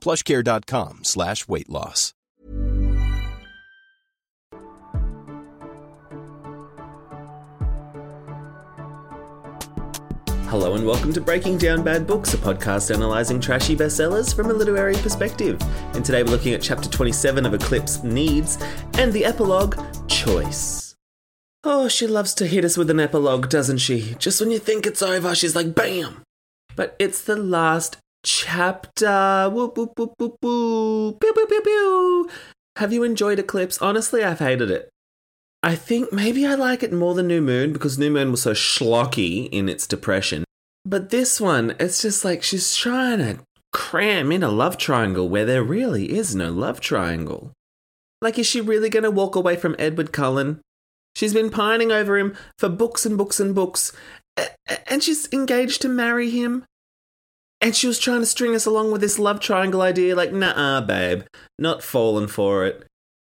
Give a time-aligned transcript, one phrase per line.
[0.00, 2.14] plushcare.com slash weight loss.
[10.50, 14.52] Hello and welcome to Breaking Down Bad Books, a podcast analysing trashy bestsellers from a
[14.52, 15.56] literary perspective.
[15.94, 18.58] And today we're looking at chapter 27 of Eclipse Needs
[18.98, 19.78] and the epilogue
[20.08, 20.96] Choice.
[21.62, 24.16] Oh, she loves to hit us with an epilogue, doesn't she?
[24.18, 26.22] Just when you think it's over, she's like, BAM!
[26.74, 29.50] But it's the last chapter.
[29.52, 31.20] Whoop, whoop, whoop, whoop, whoop.
[31.20, 32.30] Pew, pew, pew, pew.
[32.76, 33.78] Have you enjoyed Eclipse?
[33.82, 34.88] Honestly, I've hated it.
[35.62, 38.52] I think maybe I like it more than New Moon because New Moon was so
[38.52, 40.44] schlocky in its depression.
[40.86, 43.40] But this one, it's just like she's trying to
[43.72, 47.52] cram in a love triangle where there really is no love triangle.
[48.22, 50.60] Like, is she really going to walk away from Edward Cullen?
[51.14, 53.92] She's been pining over him for books and books and books,
[54.86, 56.64] and she's engaged to marry him.
[57.60, 60.80] And she was trying to string us along with this love triangle idea, like, nah,
[60.80, 61.24] babe,
[61.58, 62.86] not falling for it.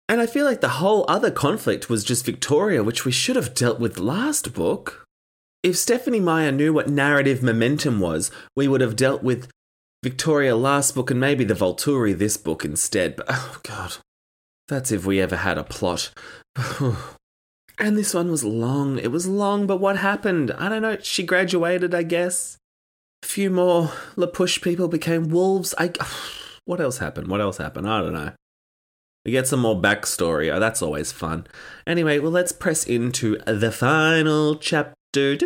[0.08, 3.54] And I feel like the whole other conflict was just Victoria, which we should have
[3.54, 5.06] dealt with last book.
[5.62, 9.50] If Stephenie Meyer knew what narrative momentum was, we would have dealt with
[10.04, 13.16] Victoria last book and maybe the Volturi this book instead.
[13.16, 13.98] But oh god,
[14.68, 16.12] that's if we ever had a plot.
[17.80, 19.00] and this one was long.
[19.00, 20.52] It was long, but what happened?
[20.52, 20.98] I don't know.
[21.02, 22.58] She graduated, I guess.
[23.24, 25.74] A few more LaPush people became wolves.
[25.78, 25.92] I.
[26.66, 27.28] What else happened?
[27.28, 27.90] What else happened?
[27.90, 28.32] I don't know.
[29.26, 30.50] We get some more backstory.
[30.50, 31.46] Oh, that's always fun.
[31.86, 35.38] Anyway, well, let's press into the final chapter.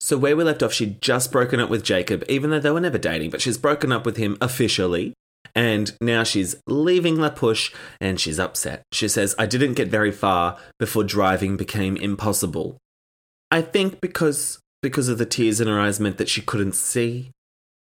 [0.00, 2.80] So, where we left off, she'd just broken up with Jacob, even though they were
[2.80, 5.14] never dating, but she's broken up with him officially.
[5.54, 8.82] And now she's leaving La Push and she's upset.
[8.90, 12.76] She says, I didn't get very far before driving became impossible.
[13.52, 17.30] I think because because of the tears in her eyes meant that she couldn't see.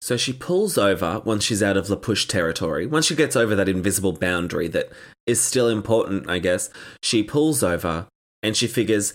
[0.01, 2.85] So she pulls over once she's out of La Push territory.
[2.85, 4.89] Once she gets over that invisible boundary that
[5.25, 6.69] is still important, I guess,
[7.01, 8.07] she pulls over
[8.43, 9.13] and she figures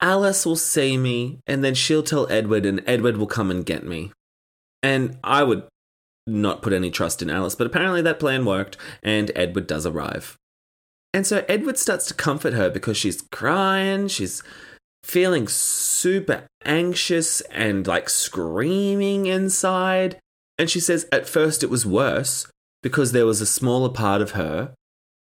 [0.00, 3.84] Alice will see me and then she'll tell Edward and Edward will come and get
[3.84, 4.12] me.
[4.82, 5.64] And I would
[6.26, 10.36] not put any trust in Alice, but apparently that plan worked and Edward does arrive.
[11.14, 14.42] And so Edward starts to comfort her because she's crying, she's
[15.06, 20.18] feeling super anxious and like screaming inside.
[20.58, 22.50] And she says at first it was worse
[22.82, 24.74] because there was a smaller part of her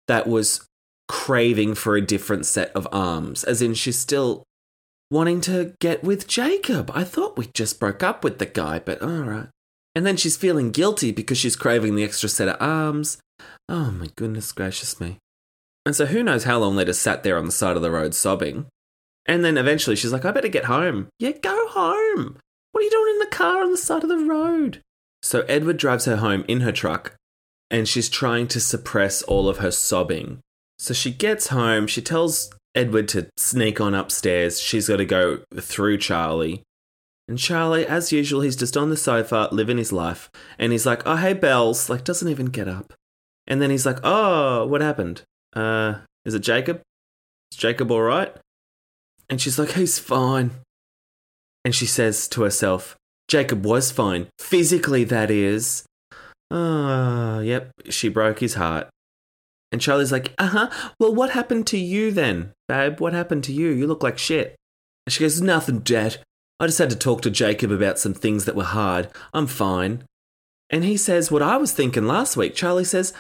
[0.07, 0.65] that was
[1.09, 4.43] craving for a different set of arms, as in she's still
[5.11, 6.89] wanting to get with Jacob.
[6.93, 9.49] I thought we just broke up with the guy, but alright.
[9.95, 13.17] And then she's feeling guilty because she's craving the extra set of arms.
[13.67, 15.17] Oh my goodness gracious me.
[15.85, 17.91] And so who knows how long they just sat there on the side of the
[17.91, 18.67] road sobbing.
[19.25, 21.07] And then eventually she's like, I better get home.
[21.19, 22.37] Yeah, go home.
[22.71, 24.81] What are you doing in the car on the side of the road?
[25.21, 27.15] So Edward drives her home in her truck
[27.71, 30.39] and she's trying to suppress all of her sobbing.
[30.79, 34.59] So she gets home, she tells Edward to sneak on upstairs.
[34.59, 36.63] She's got to go through Charlie.
[37.27, 40.29] And Charlie, as usual, he's just on the sofa living his life.
[40.59, 41.89] And he's like, oh, hey, Bells.
[41.89, 42.93] Like, doesn't even get up.
[43.47, 45.21] And then he's like, oh, what happened?
[45.55, 46.81] Uh, is it Jacob?
[47.51, 48.35] Is Jacob all right?
[49.33, 50.51] And she's like, he's fine.
[51.65, 52.95] And she says to herself,
[53.27, 54.27] Jacob was fine.
[54.37, 55.87] Physically, that is.
[56.51, 58.89] Ah, yep, she broke his heart.
[59.71, 60.69] And Charlie's like, uh huh.
[60.99, 62.99] Well, what happened to you then, babe?
[62.99, 63.69] What happened to you?
[63.69, 64.55] You look like shit.
[65.07, 66.17] And she goes, Nothing, Dad.
[66.59, 69.09] I just had to talk to Jacob about some things that were hard.
[69.33, 70.03] I'm fine.
[70.69, 72.53] And he says what I was thinking last week.
[72.53, 73.13] Charlie says,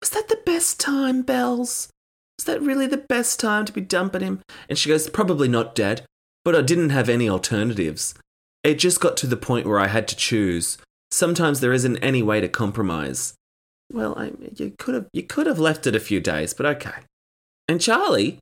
[0.00, 1.90] Was that the best time, Bells?
[2.38, 4.42] Was that really the best time to be dumping him?
[4.68, 6.02] And she goes, Probably not, Dad,
[6.44, 8.14] but I didn't have any alternatives.
[8.62, 10.78] It just got to the point where I had to choose.
[11.10, 13.34] Sometimes there isn't any way to compromise.
[13.92, 17.00] Well, I, you could have you could have left it a few days, but okay.
[17.66, 18.38] And Charlie,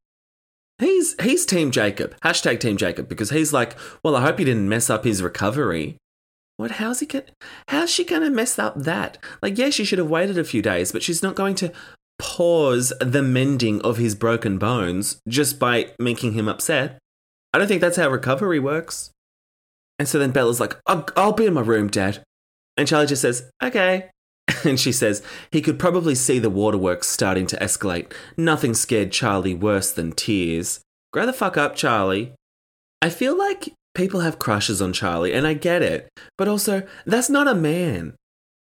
[0.79, 2.17] he's he's Team Jacob.
[2.25, 5.97] Hashtag Team Jacob because he's like, well, I hope he didn't mess up his recovery.
[6.57, 6.73] What?
[6.73, 7.31] How's he get?
[7.69, 9.19] How's she gonna mess up that?
[9.43, 11.73] Like, yeah, she should have waited a few days, but she's not going to
[12.19, 16.99] pause the mending of his broken bones just by making him upset.
[17.53, 19.11] I don't think that's how recovery works.
[19.99, 22.23] And so then Bella's like, I'll, I'll be in my room, Dad.
[22.77, 24.11] And Charlie just says, okay.
[24.65, 28.13] And she says, he could probably see the waterworks starting to escalate.
[28.37, 30.81] Nothing scared Charlie worse than tears.
[31.12, 32.33] Grow the fuck up, Charlie.
[33.01, 36.09] I feel like people have crushes on Charlie, and I get it.
[36.39, 38.15] But also, that's not a man.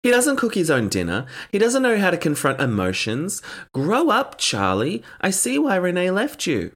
[0.09, 1.27] He doesn't cook his own dinner.
[1.53, 3.43] He doesn't know how to confront emotions.
[3.75, 5.03] Grow up, Charlie.
[5.21, 6.73] I see why Renee left you.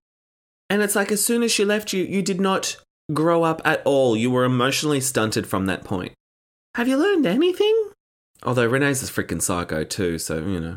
[0.69, 2.77] And it's like as soon as she left you, you did not
[3.11, 4.15] grow up at all.
[4.19, 6.13] You were emotionally stunted from that point.
[6.75, 7.89] Have you learned anything?
[8.43, 10.77] Although Renee's a freaking psycho too, so, you know.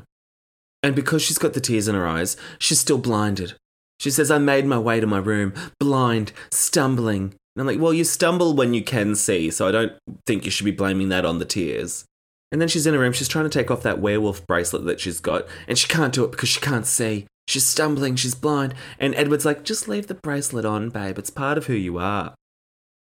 [0.81, 3.55] And because she's got the tears in her eyes, she's still blinded.
[3.99, 7.35] She says, I made my way to my room, blind, stumbling.
[7.57, 9.91] And I'm like, well, you stumble when you can see, so I don't
[10.25, 12.05] think you should be blaming that on the tears.
[12.51, 14.99] And then she's in her room, she's trying to take off that werewolf bracelet that
[14.99, 17.27] she's got, and she can't do it because she can't see.
[17.47, 18.73] She's stumbling, she's blind.
[18.99, 21.17] And Edward's like, just leave the bracelet on, babe.
[21.17, 22.33] It's part of who you are.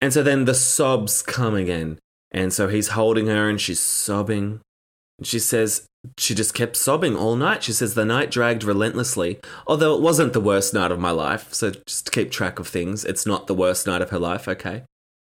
[0.02, 1.98] And so then the sobs come again.
[2.32, 4.62] And so he's holding her and she's sobbing.
[5.18, 5.88] And she says,
[6.18, 7.64] she just kept sobbing all night.
[7.64, 11.54] She says, the night dragged relentlessly, although it wasn't the worst night of my life.
[11.54, 14.48] So just to keep track of things, it's not the worst night of her life,
[14.48, 14.84] okay?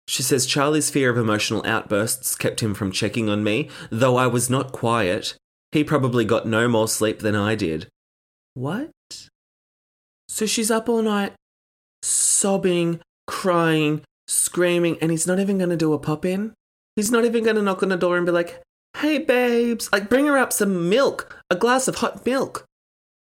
[0.09, 4.25] She says Charlie's fear of emotional outbursts kept him from checking on me, though I
[4.25, 5.35] was not quiet.
[5.71, 7.87] He probably got no more sleep than I did.
[8.55, 8.89] What?
[10.27, 11.33] So she's up all night,
[12.01, 16.55] sobbing, crying, screaming, and he's not even going to do a pop in?
[16.95, 18.63] He's not even going to knock on the door and be like,
[18.97, 22.65] hey, babes, like bring her up some milk, a glass of hot milk.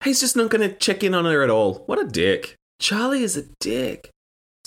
[0.06, 1.84] He's just not going to check in on her at all.
[1.86, 2.56] What a dick.
[2.80, 4.10] Charlie is a dick.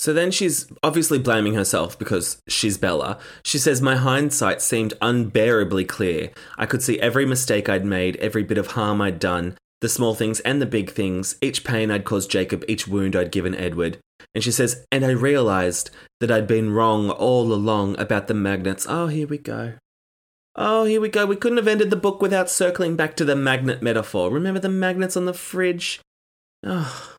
[0.01, 3.19] So then she's obviously blaming herself because she's Bella.
[3.43, 6.31] She says, My hindsight seemed unbearably clear.
[6.57, 10.15] I could see every mistake I'd made, every bit of harm I'd done, the small
[10.15, 13.99] things and the big things, each pain I'd caused Jacob, each wound I'd given Edward.
[14.35, 18.87] And she says, and I realized that I'd been wrong all along about the magnets.
[18.89, 19.75] Oh, here we go.
[20.57, 21.27] Oh, here we go.
[21.27, 24.31] We couldn't have ended the book without circling back to the magnet metaphor.
[24.31, 26.01] Remember the magnets on the fridge?
[26.65, 27.17] Oh.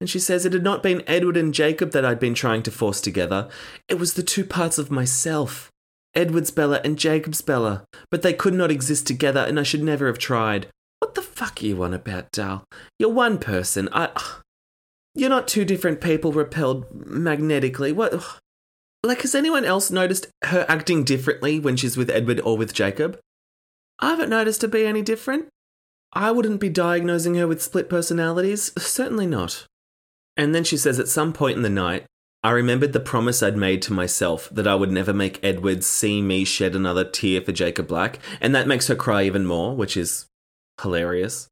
[0.00, 2.70] And she says it had not been Edward and Jacob that I'd been trying to
[2.70, 3.48] force together.
[3.88, 5.70] It was the two parts of myself
[6.14, 7.84] Edward's Bella and Jacob's Bella.
[8.10, 10.66] But they could not exist together, and I should never have tried.
[10.98, 12.64] What the fuck are you on about, Dal?
[12.98, 13.88] You're one person.
[13.92, 14.10] I.
[15.14, 17.92] You're not two different people repelled magnetically.
[17.92, 18.14] What?
[19.02, 23.18] Like, has anyone else noticed her acting differently when she's with Edward or with Jacob?
[23.98, 25.48] I haven't noticed her be any different.
[26.12, 28.72] I wouldn't be diagnosing her with split personalities.
[28.78, 29.66] Certainly not.
[30.40, 32.06] And then she says at some point in the night,
[32.42, 36.22] I remembered the promise I'd made to myself that I would never make Edward see
[36.22, 39.98] me shed another tear for Jacob Black, and that makes her cry even more, which
[39.98, 40.28] is
[40.80, 41.48] Hilarious.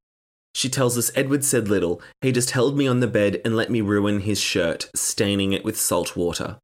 [0.54, 3.70] She tells us Edward said little, he just held me on the bed and let
[3.70, 6.56] me ruin his shirt, staining it with salt water.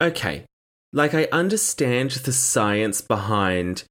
[0.00, 0.44] Okay,
[0.92, 3.82] like I understand the science behind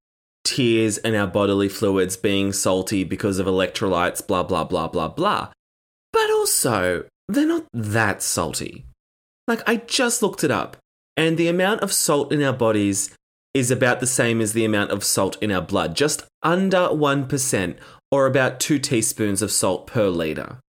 [0.45, 5.51] tears and our bodily fluids being salty because of electrolytes, blah, blah, blah, blah, blah.
[6.13, 8.85] But also, they're not that salty.
[9.47, 10.77] Like, I just looked it up,
[11.15, 13.15] and the amount of salt in our bodies
[13.53, 17.77] is about the same as the amount of salt in our blood, just under 1%,
[18.11, 20.59] or about two teaspoons of salt per litre.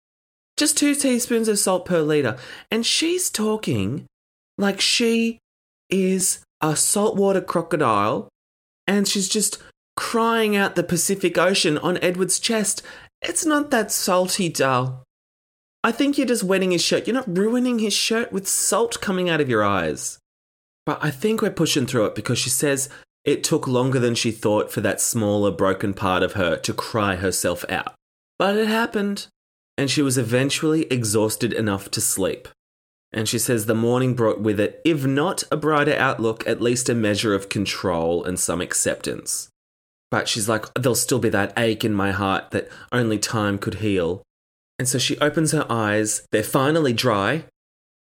[0.57, 2.37] Just two teaspoons of salt per litre.
[2.71, 4.07] And she's talking
[4.57, 5.39] like she
[5.91, 8.29] is a saltwater crocodile
[8.87, 9.59] and she's just
[9.97, 12.83] crying out the Pacific Ocean on Edward's chest.
[13.21, 15.03] It's not that salty, Dal.
[15.87, 17.07] I think you're just wetting his shirt.
[17.07, 20.19] You're not ruining his shirt with salt coming out of your eyes.
[20.85, 22.89] But I think we're pushing through it because she says
[23.25, 27.15] it took longer than she thought for that smaller, broken part of her to cry
[27.15, 27.95] herself out.
[28.37, 29.29] But it happened,
[29.79, 32.49] and she was eventually exhausted enough to sleep.
[33.13, 36.89] And she says the morning brought with it, if not a brighter outlook, at least
[36.89, 39.51] a measure of control and some acceptance.
[40.11, 43.75] But she's like, there'll still be that ache in my heart that only time could
[43.75, 44.25] heal.
[44.79, 46.27] And so she opens her eyes.
[46.33, 47.45] They're finally dry.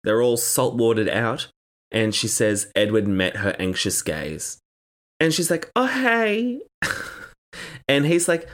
[0.05, 1.49] They're all salt watered out
[1.91, 4.59] and she says Edward met her anxious gaze.
[5.19, 6.61] And she's like, oh, hey.
[7.89, 8.49] and he's like,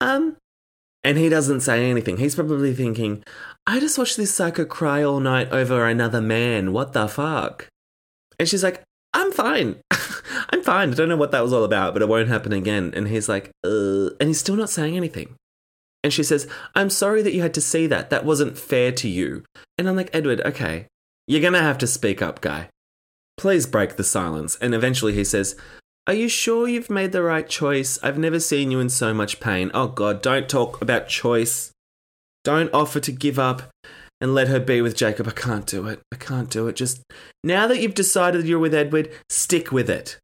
[0.00, 0.36] um,
[1.02, 2.18] and he doesn't say anything.
[2.18, 3.24] He's probably thinking,
[3.66, 6.72] I just watched this psycho cry all night over another man.
[6.72, 7.68] What the fuck?
[8.38, 9.80] And she's like, I'm fine.
[10.50, 10.92] I'm fine.
[10.92, 12.92] I don't know what that was all about, but it won't happen again.
[12.94, 15.34] And he's like, uh, and he's still not saying anything.
[16.04, 18.10] And she says, I'm sorry that you had to see that.
[18.10, 19.42] That wasn't fair to you.
[19.78, 20.86] And I'm like, Edward, okay,
[21.26, 22.68] you're going to have to speak up, guy.
[23.38, 24.56] Please break the silence.
[24.60, 25.56] And eventually he says,
[26.06, 27.98] Are you sure you've made the right choice?
[28.02, 29.70] I've never seen you in so much pain.
[29.72, 31.72] Oh, God, don't talk about choice.
[32.44, 33.70] Don't offer to give up
[34.20, 35.26] and let her be with Jacob.
[35.26, 36.00] I can't do it.
[36.12, 36.76] I can't do it.
[36.76, 37.02] Just
[37.42, 40.18] now that you've decided you're with Edward, stick with it.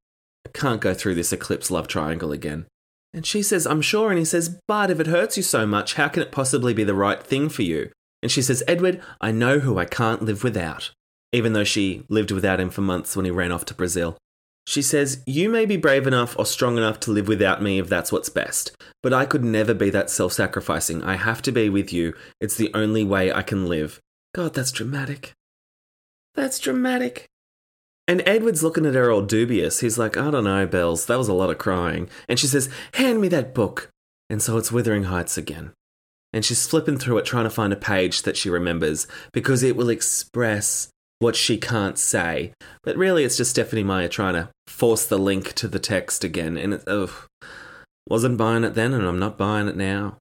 [0.47, 2.67] I can't go through this eclipse love triangle again.
[3.13, 4.11] And she says, I'm sure.
[4.11, 6.85] And he says, But if it hurts you so much, how can it possibly be
[6.85, 7.91] the right thing for you?
[8.23, 10.93] And she says, Edward, I know who I can't live without,
[11.33, 14.17] even though she lived without him for months when he ran off to Brazil.
[14.67, 17.89] She says, You may be brave enough or strong enough to live without me if
[17.89, 21.03] that's what's best, but I could never be that self sacrificing.
[21.03, 22.15] I have to be with you.
[22.41, 24.01] It's the only way I can live.
[24.35, 25.33] God, that's dramatic.
[26.35, 27.27] That's dramatic.
[28.11, 29.79] And Edward's looking at her all dubious.
[29.79, 32.11] He's like, I don't know, Bells, that was a lot of crying.
[32.29, 33.89] And she says, Hand me that book.
[34.29, 35.71] And so it's Wuthering Heights again.
[36.33, 39.77] And she's flipping through it trying to find a page that she remembers because it
[39.77, 40.89] will express
[41.21, 42.53] what she can't say.
[42.83, 46.57] But really, it's just Stephenie Meyer trying to force the link to the text again.
[46.57, 47.13] And it, ugh,
[48.09, 50.17] wasn't buying it then, and I'm not buying it now.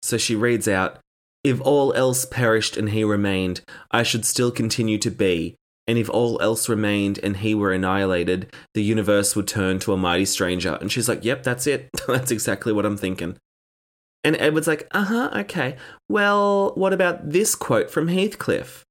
[0.00, 0.98] So she reads out,
[1.44, 3.60] If all else perished and he remained,
[3.90, 8.52] I should still continue to be, and if all else remained and he were annihilated,
[8.74, 10.76] the universe would turn to a mighty stranger.
[10.80, 11.88] And she's like, Yep, that's it.
[12.08, 13.36] that's exactly what I'm thinking.
[14.24, 15.76] And Edward's like, Uh huh, okay.
[16.08, 18.82] Well, what about this quote from Heathcliff?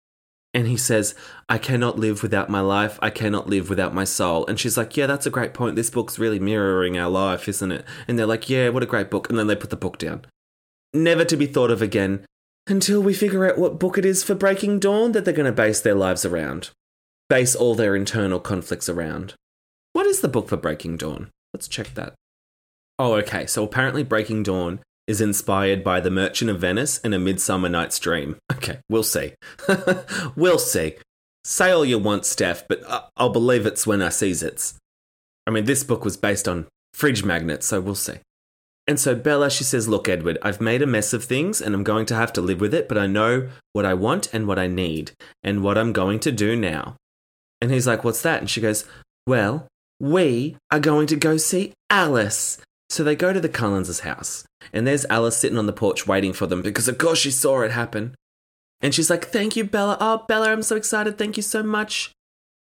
[0.53, 1.15] And he says,
[1.49, 2.97] I cannot live without my life.
[3.01, 4.45] I cannot live without my soul.
[4.45, 5.75] And she's like, Yeah, that's a great point.
[5.75, 7.85] This book's really mirroring our life, isn't it?
[8.07, 9.29] And they're like, Yeah, what a great book.
[9.29, 10.25] And then they put the book down.
[10.93, 12.25] Never to be thought of again
[12.67, 15.51] until we figure out what book it is for Breaking Dawn that they're going to
[15.51, 16.71] base their lives around
[17.29, 19.33] base all their internal conflicts around.
[19.93, 21.29] What is the book for Breaking Dawn?
[21.53, 22.13] Let's check that.
[22.99, 23.45] Oh, okay.
[23.45, 27.99] So apparently, Breaking Dawn is inspired by The Merchant of Venice and A Midsummer Night's
[27.99, 28.37] Dream.
[28.51, 29.33] Okay, we'll see.
[30.35, 30.95] we'll see.
[31.43, 32.83] Say all you want, Steph, but
[33.15, 34.73] I'll believe it's when I sees it.
[35.45, 38.15] I mean, this book was based on fridge magnets, so we'll see.
[38.87, 41.83] And so Bella, she says, Look, Edward, I've made a mess of things and I'm
[41.83, 44.59] going to have to live with it, but I know what I want and what
[44.59, 45.11] I need
[45.43, 46.95] and what I'm going to do now.
[47.65, 48.41] And he's like, What's that?
[48.41, 48.85] And she goes,
[49.25, 49.67] Well,
[49.99, 52.61] we are going to go see Alice.
[52.91, 56.31] So they go to the Cullens' house, and there's Alice sitting on the porch waiting
[56.31, 58.13] for them because, of course, she saw it happen.
[58.81, 59.97] And she's like, Thank you, Bella.
[59.99, 61.17] Oh, Bella, I'm so excited.
[61.17, 62.11] Thank you so much.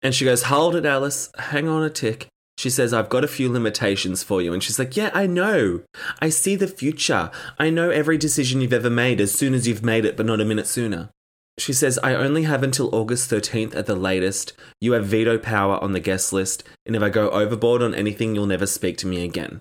[0.03, 1.31] And she goes, Hold it, Alice.
[1.39, 2.27] Hang on a tick.
[2.59, 4.53] She says, I've got a few limitations for you.
[4.53, 5.83] And she's like, Yeah, I know.
[6.21, 7.31] I see the future.
[7.61, 10.41] I know every decision you've ever made as soon as you've made it, but not
[10.41, 11.11] a minute sooner.
[11.59, 14.55] She says, I only have until August 13th at the latest.
[14.81, 18.35] You have veto power on the guest list, and if I go overboard on anything,
[18.35, 19.61] you'll never speak to me again.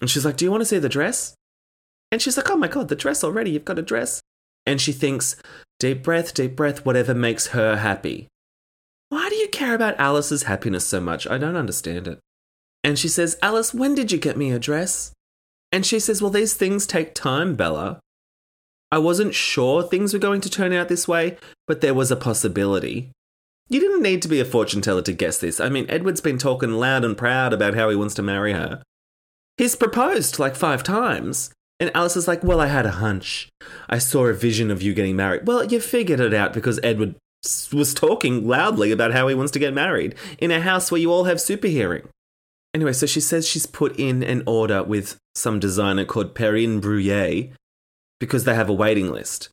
[0.00, 1.34] And she's like, Do you want to see the dress?
[2.12, 4.20] And she's like, Oh my god, the dress already, you've got a dress.
[4.66, 5.36] And she thinks,
[5.80, 8.28] Deep breath, deep breath, whatever makes her happy.
[9.08, 11.26] Why do you care about Alice's happiness so much?
[11.26, 12.18] I don't understand it.
[12.82, 15.12] And she says, Alice, when did you get me a dress?
[15.72, 17.98] And she says, Well, these things take time, Bella.
[18.94, 21.36] I wasn't sure things were going to turn out this way,
[21.66, 23.10] but there was a possibility.
[23.68, 25.58] You didn't need to be a fortune teller to guess this.
[25.58, 28.84] I mean, Edward's been talking loud and proud about how he wants to marry her.
[29.58, 31.50] He's proposed like five times.
[31.80, 33.48] And Alice is like, Well, I had a hunch.
[33.88, 35.48] I saw a vision of you getting married.
[35.48, 37.16] Well, you figured it out because Edward
[37.72, 41.10] was talking loudly about how he wants to get married in a house where you
[41.10, 42.08] all have super hearing.
[42.72, 47.50] Anyway, so she says she's put in an order with some designer called Perrine Bruyère
[48.20, 49.48] because they have a waiting list.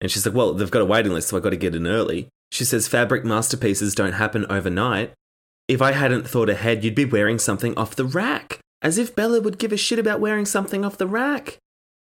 [0.00, 1.86] And she's like, Well, they've got a waiting list, so I got to get in
[1.86, 2.28] early.
[2.52, 5.12] She says, Fabric masterpieces don't happen overnight.
[5.66, 8.60] If I hadn't thought ahead, you'd be wearing something off the rack.
[8.82, 11.58] As if Bella would give a shit about wearing something off the rack.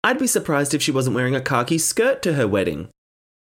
[0.03, 2.89] I'd be surprised if she wasn't wearing a khaki skirt to her wedding.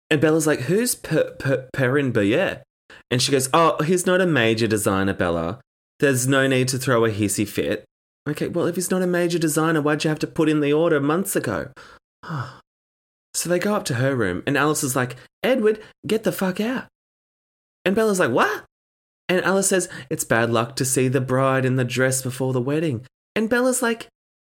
[0.09, 2.61] And Bella's like, Who's per- per- Perrine Bruyère?
[3.09, 5.61] And she goes, Oh, he's not a major designer, Bella.
[5.99, 7.85] There's no need to throw a hissy fit.
[8.27, 10.73] Okay, well, if he's not a major designer, why'd you have to put in the
[10.73, 11.71] order months ago?
[13.33, 16.59] so they go up to her room, and Alice is like, Edward, get the fuck
[16.59, 16.85] out.
[17.85, 18.63] And Bella's like, What?
[19.29, 22.61] And Alice says, It's bad luck to see the bride in the dress before the
[22.61, 23.05] wedding.
[23.35, 24.07] And Bella's like,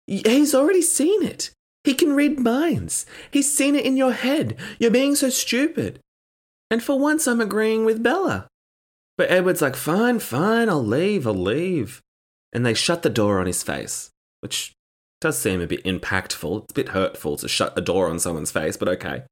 [0.07, 1.51] He's already seen it.
[1.83, 3.05] He can read minds.
[3.31, 4.57] He's seen it in your head.
[4.79, 5.99] You're being so stupid.
[6.71, 8.47] And for once, I'm agreeing with Bella.
[9.17, 12.01] But Edward's like, Fine, fine, I'll leave, I'll leave.
[12.51, 14.09] And they shut the door on his face,
[14.41, 14.73] which
[15.21, 16.63] does seem a bit impactful.
[16.63, 19.23] It's a bit hurtful to shut a door on someone's face, but okay.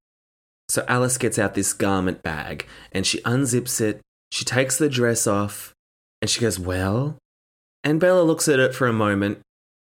[0.69, 4.01] So Alice gets out this garment bag and she unzips it.
[4.31, 5.73] She takes the dress off
[6.21, 7.17] and she goes, Well,
[7.83, 9.39] And Bella looks at it for a moment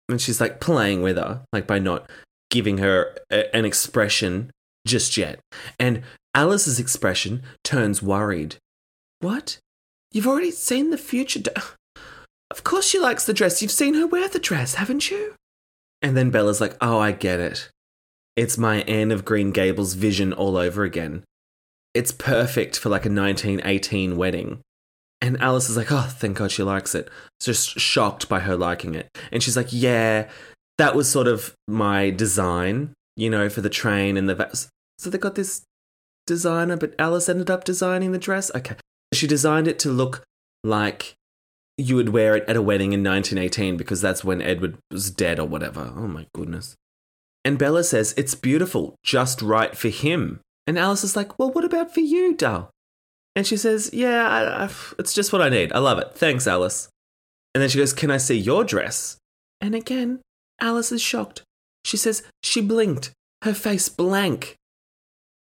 [0.09, 2.09] and she's like playing with her, like by not
[2.50, 4.50] giving her a- an expression
[4.87, 5.38] just yet.
[5.78, 6.02] And
[6.35, 8.57] Alice's expression turns worried.
[9.21, 9.59] What?
[10.12, 11.40] You've already seen the future?
[12.52, 13.62] Of course she likes the dress.
[13.62, 15.37] You've seen her wear the dress, haven't you?
[16.02, 17.71] And then Bella's like, oh, I get it.
[18.37, 21.25] It's my Anne of Green Gables vision all over again.
[21.92, 24.61] It's perfect for like a 1918 wedding.
[25.21, 27.11] And Alice is like, oh, thank God she likes it.
[27.40, 29.09] Just shocked by her liking it.
[29.30, 30.30] And she's like, yeah,
[30.78, 34.35] that was sort of my design, you know, for the train and the.
[34.35, 34.50] Va-
[34.99, 35.62] so they got this
[36.26, 38.50] designer, but Alice ended up designing the dress?
[38.54, 38.76] Okay.
[39.12, 40.23] She designed it to look
[40.64, 41.16] like
[41.80, 45.38] you would wear it at a wedding in 1918 because that's when Edward was dead
[45.38, 45.92] or whatever.
[45.96, 46.76] Oh my goodness.
[47.44, 50.40] And Bella says, it's beautiful, just right for him.
[50.66, 52.70] And Alice is like, well, what about for you, doll?
[53.34, 55.72] And she says, yeah, I, I, it's just what I need.
[55.72, 56.12] I love it.
[56.14, 56.88] Thanks, Alice.
[57.54, 59.16] And then she goes, can I see your dress?
[59.60, 60.20] And again,
[60.60, 61.42] Alice is shocked.
[61.84, 64.56] She says, she blinked, her face blank.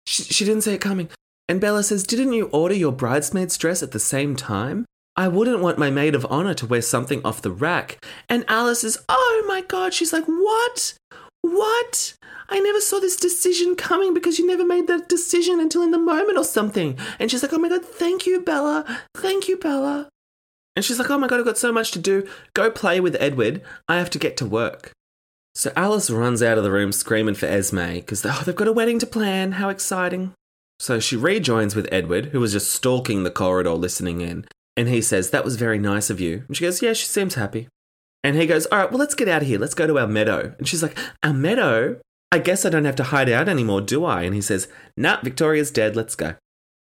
[0.07, 1.09] She, she didn't see it coming.
[1.49, 4.85] And Bella says, Didn't you order your bridesmaid's dress at the same time?
[5.19, 7.99] I wouldn't want my maid of honor to wear something off the rack.
[8.29, 9.93] And Alice is, Oh my god.
[9.93, 10.95] She's like, What?
[11.43, 12.15] What?
[12.49, 15.99] I never saw this decision coming because you never made that decision until in the
[15.99, 16.97] moment or something.
[17.19, 18.85] And she's like, Oh my god, thank you, Bella.
[19.17, 20.09] Thank you, Bella.
[20.77, 22.29] And she's like, Oh my god, I've got so much to do.
[22.55, 23.61] Go play with Edward.
[23.89, 24.93] I have to get to work.
[25.57, 28.73] So Alice runs out of the room screaming for Esme because oh, they've got a
[28.73, 29.53] wedding to plan.
[29.53, 30.33] How exciting.
[30.79, 34.45] So she rejoins with Edward, who was just stalking the corridor listening in.
[34.79, 36.45] And he says, That was very nice of you.
[36.47, 37.67] And she goes, Yeah, she seems happy.
[38.23, 39.59] And he goes, All right, well, let's get out of here.
[39.59, 40.55] Let's go to our meadow.
[40.57, 42.01] And she's like, Our meadow?
[42.31, 44.23] I guess I don't have to hide out anymore, do I?
[44.23, 45.97] And he says, Nah, Victoria's dead.
[45.97, 46.37] Let's go.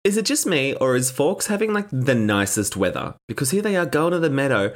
[0.04, 3.14] Is it just me, or is Forks having like the nicest weather?
[3.26, 4.74] Because here they are going to the meadow.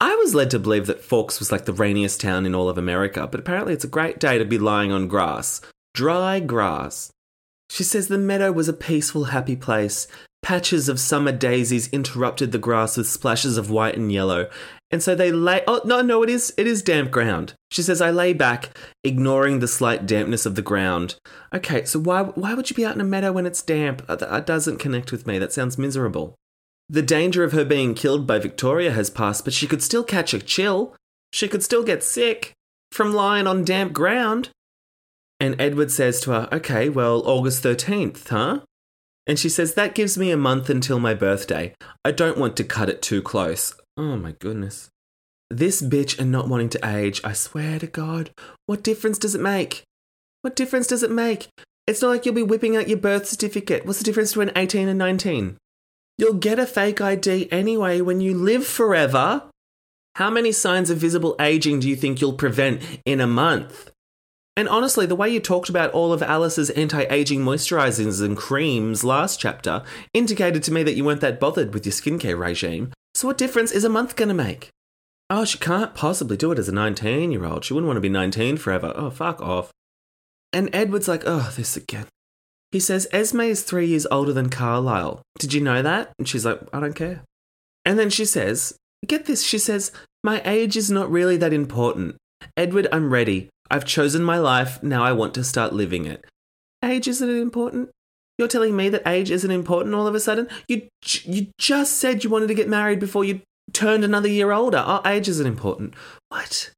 [0.00, 2.78] I was led to believe that Forks was like the rainiest town in all of
[2.78, 5.60] America, but apparently it's a great day to be lying on grass.
[5.92, 7.10] Dry grass.
[7.68, 10.06] She says the meadow was a peaceful, happy place.
[10.48, 14.48] Patches of summer daisies interrupted the grass with splashes of white and yellow.
[14.90, 15.62] And so they lay.
[15.66, 17.52] Oh, no, no, it is, it is damp ground.
[17.70, 18.70] She says, I lay back,
[19.04, 21.16] ignoring the slight dampness of the ground.
[21.52, 24.06] Okay, so why, why would you be out in a meadow when it's damp?
[24.06, 25.38] That doesn't connect with me.
[25.38, 26.34] That sounds miserable.
[26.88, 30.32] The danger of her being killed by Victoria has passed, but she could still catch
[30.32, 30.96] a chill.
[31.30, 32.54] She could still get sick
[32.90, 34.48] from lying on damp ground.
[35.38, 38.60] And Edward says to her, Okay, well, August 13th, huh?
[39.28, 41.74] And she says, That gives me a month until my birthday.
[42.04, 43.74] I don't want to cut it too close.
[43.98, 44.88] Oh my goodness.
[45.50, 48.30] This bitch and not wanting to age, I swear to God,
[48.66, 49.82] what difference does it make?
[50.42, 51.48] What difference does it make?
[51.86, 53.86] It's not like you'll be whipping out your birth certificate.
[53.86, 55.56] What's the difference between 18 and 19?
[56.18, 59.44] You'll get a fake ID anyway when you live forever.
[60.16, 63.90] How many signs of visible aging do you think you'll prevent in a month?
[64.58, 69.04] And honestly, the way you talked about all of Alice's anti aging moisturizers and creams
[69.04, 72.92] last chapter indicated to me that you weren't that bothered with your skincare regime.
[73.14, 74.70] So, what difference is a month going to make?
[75.30, 77.64] Oh, she can't possibly do it as a 19 year old.
[77.64, 78.92] She wouldn't want to be 19 forever.
[78.96, 79.70] Oh, fuck off.
[80.52, 82.06] And Edward's like, oh, this again.
[82.72, 85.22] He says, Esme is three years older than Carlisle.
[85.38, 86.10] Did you know that?
[86.18, 87.22] And she's like, I don't care.
[87.84, 88.74] And then she says,
[89.06, 89.92] get this, she says,
[90.24, 92.16] my age is not really that important.
[92.56, 93.50] Edward, I'm ready.
[93.70, 94.82] I've chosen my life.
[94.82, 96.24] Now I want to start living it.
[96.82, 97.90] Age isn't important?
[98.38, 100.48] You're telling me that age isn't important all of a sudden?
[100.68, 100.88] You,
[101.24, 103.40] you just said you wanted to get married before you
[103.72, 104.82] turned another year older.
[104.86, 105.94] Oh, age isn't important.
[106.28, 106.70] What?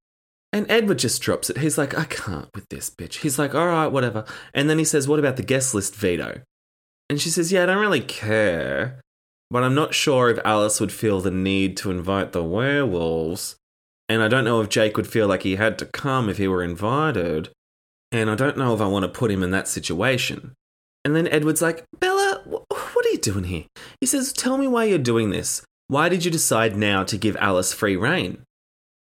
[0.52, 1.58] And Edward just drops it.
[1.58, 3.16] He's like, I can't with this bitch.
[3.16, 4.24] He's like, all right, whatever.
[4.52, 6.40] And then he says, what about the guest list veto?
[7.08, 9.00] And she says, yeah, I don't really care.
[9.50, 13.56] But I'm not sure if Alice would feel the need to invite the werewolves.
[14.10, 16.48] And I don't know if Jake would feel like he had to come if he
[16.48, 17.50] were invited.
[18.10, 20.54] And I don't know if I want to put him in that situation.
[21.04, 23.66] And then Edward's like, Bella, wh- what are you doing here?
[24.00, 25.62] He says, Tell me why you're doing this.
[25.86, 28.42] Why did you decide now to give Alice free reign?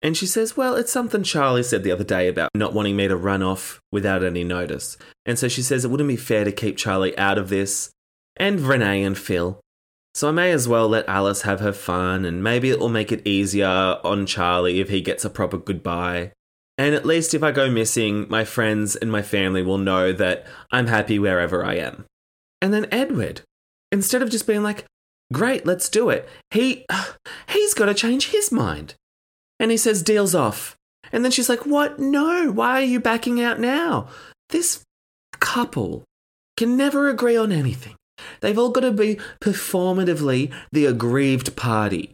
[0.01, 3.07] And she says, Well, it's something Charlie said the other day about not wanting me
[3.07, 4.97] to run off without any notice.
[5.25, 7.91] And so she says it wouldn't be fair to keep Charlie out of this,
[8.35, 9.61] and Renee and Phil.
[10.17, 13.11] So I may as well let Alice have her fun, and maybe it will make
[13.11, 16.31] it easier on Charlie if he gets a proper goodbye.
[16.75, 20.47] And at least if I go missing, my friends and my family will know that
[20.71, 22.05] I'm happy wherever I am.
[22.63, 23.41] And then Edward,
[23.91, 24.85] instead of just being like,
[25.31, 26.87] great, let's do it, he,
[27.49, 28.95] he's got to change his mind.
[29.59, 30.75] And he says, deal's off.
[31.11, 31.99] And then she's like, what?
[31.99, 34.07] No, why are you backing out now?
[34.49, 34.81] This
[35.33, 36.05] couple
[36.57, 37.96] can never agree on anything.
[38.41, 42.13] They've all got to be performatively the aggrieved party.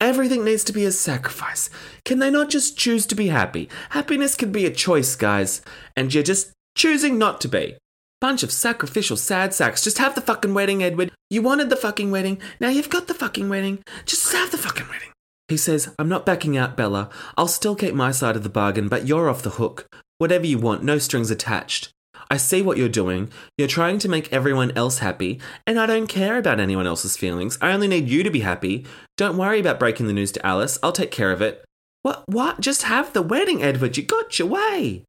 [0.00, 1.68] Everything needs to be a sacrifice.
[2.04, 3.68] Can they not just choose to be happy?
[3.90, 5.60] Happiness can be a choice, guys,
[5.94, 7.76] and you're just choosing not to be.
[8.20, 9.82] Bunch of sacrificial sad sacks.
[9.82, 11.10] Just have the fucking wedding, Edward.
[11.28, 12.38] You wanted the fucking wedding.
[12.60, 13.82] Now you've got the fucking wedding.
[14.04, 15.10] Just have the fucking wedding.
[15.48, 17.10] He says, I'm not backing out, Bella.
[17.36, 19.86] I'll still keep my side of the bargain, but you're off the hook.
[20.18, 21.90] Whatever you want, no strings attached.
[22.30, 23.30] I see what you're doing.
[23.58, 27.58] You're trying to make everyone else happy, and I don't care about anyone else's feelings.
[27.60, 28.86] I only need you to be happy.
[29.16, 30.78] Don't worry about breaking the news to Alice.
[30.82, 31.64] I'll take care of it.
[32.02, 32.22] What?
[32.26, 32.60] What?
[32.60, 33.96] Just have the wedding, Edward.
[33.96, 35.04] You got your way.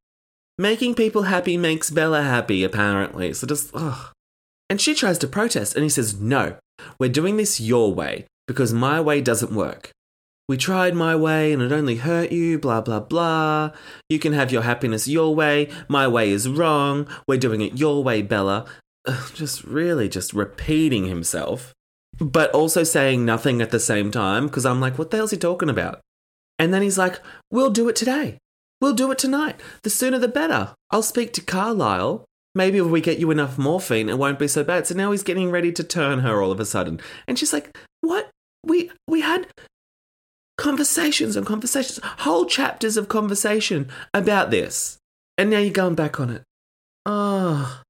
[0.58, 3.34] Making people happy makes Bella happy, apparently.
[3.34, 4.12] So just, ugh.
[4.70, 6.58] And she tries to protest, and he says, No,
[7.00, 9.92] we're doing this your way because my way doesn't work.
[10.52, 13.72] We tried my way and it only hurt you, blah, blah, blah.
[14.10, 15.70] You can have your happiness your way.
[15.88, 17.08] My way is wrong.
[17.26, 18.66] We're doing it your way, Bella.
[19.34, 21.74] Just really just repeating himself,
[22.20, 25.38] but also saying nothing at the same time because I'm like, what the hell's he
[25.38, 26.02] talking about?
[26.60, 28.38] And then he's like, we'll do it today.
[28.82, 29.58] We'll do it tonight.
[29.84, 30.74] The sooner the better.
[30.90, 32.26] I'll speak to Carlisle.
[32.54, 34.86] Maybe if we get you enough morphine, it won't be so bad.
[34.86, 37.00] So now he's getting ready to turn her all of a sudden.
[37.26, 38.30] And she's like, What?
[38.64, 39.48] We we had
[40.62, 45.00] conversations and conversations, whole chapters of conversation about this.
[45.38, 46.44] And now you're going back on it.
[47.06, 47.82] Oh,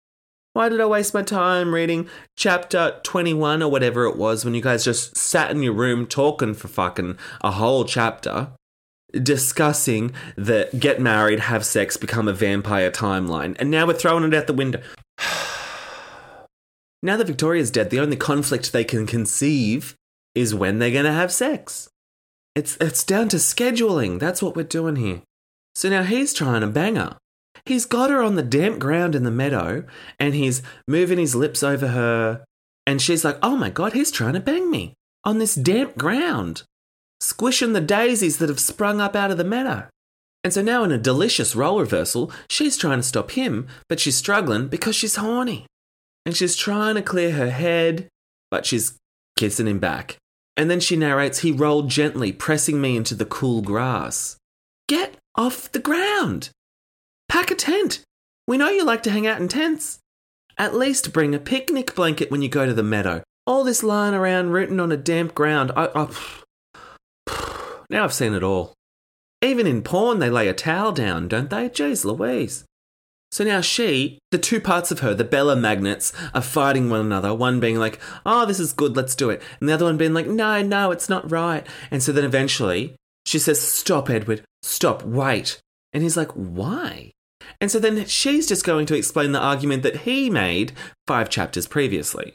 [0.54, 2.08] why did I waste my time reading
[2.38, 6.54] chapter 21 or whatever it was when you guys just sat in your room talking
[6.54, 8.52] for fucking a whole chapter?
[9.12, 14.34] Discussing the get married, have sex, become a vampire timeline, and now we're throwing it
[14.34, 14.82] out the window.
[17.04, 19.98] now that Victoria's dead, the only conflict they can conceive
[20.34, 21.91] is when they're going to have sex.
[22.56, 24.20] It's it's down to scheduling.
[24.20, 25.22] That's what we're doing here.
[25.76, 27.18] So now he's trying to bang her.
[27.66, 29.84] He's got her on the damp ground in the meadow
[30.20, 32.44] and he's moving his lips over her.
[32.88, 36.64] And she's like, oh my God, he's trying to bang me on this damp ground,
[37.20, 39.88] squishing the daisies that have sprung up out of the meadow.
[40.44, 44.16] And so now, in a delicious role reversal, she's trying to stop him, but she's
[44.16, 45.68] struggling because she's horny.
[46.26, 48.08] And she's trying to clear her head,
[48.50, 48.98] but she's
[49.38, 50.18] kissing him back.
[50.58, 54.38] And then she narrates, he rolled gently, pressing me into the cool grass.
[54.88, 56.50] Get off the ground!
[57.30, 58.04] Pack a tent!
[58.48, 60.00] We know you like to hang out in tents.
[60.58, 63.24] At least bring a picnic blanket when you go to the meadow.
[63.48, 65.72] All this lying around rooting on a damp ground.
[65.76, 68.74] I, I, now I've seen it all.
[69.42, 71.70] Even in porn, they lay a towel down, don't they?
[71.70, 72.66] Jeez Louise.
[73.32, 77.34] So now she, the two parts of her, the Bella magnets, are fighting one another.
[77.34, 79.42] One being like, oh, this is good, let's do it.
[79.60, 81.66] And the other one being like, no, no, it's not right.
[81.90, 85.62] And so then eventually she says, stop, Edward, stop, wait.
[85.94, 87.12] And he's like, why?
[87.60, 90.74] And so then she's just going to explain the argument that he made
[91.08, 92.34] five chapters previously.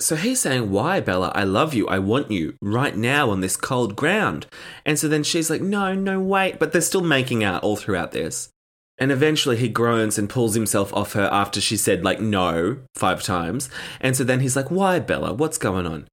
[0.00, 1.30] So he's saying, Why, Bella?
[1.34, 1.86] I love you.
[1.86, 4.46] I want you right now on this cold ground.
[4.84, 6.58] And so then she's like, No, no, wait.
[6.58, 8.48] But they're still making out all throughout this.
[8.98, 13.22] And eventually he groans and pulls himself off her after she said, like, no, five
[13.22, 13.68] times.
[14.00, 15.34] And so then he's like, Why, Bella?
[15.34, 16.06] What's going on?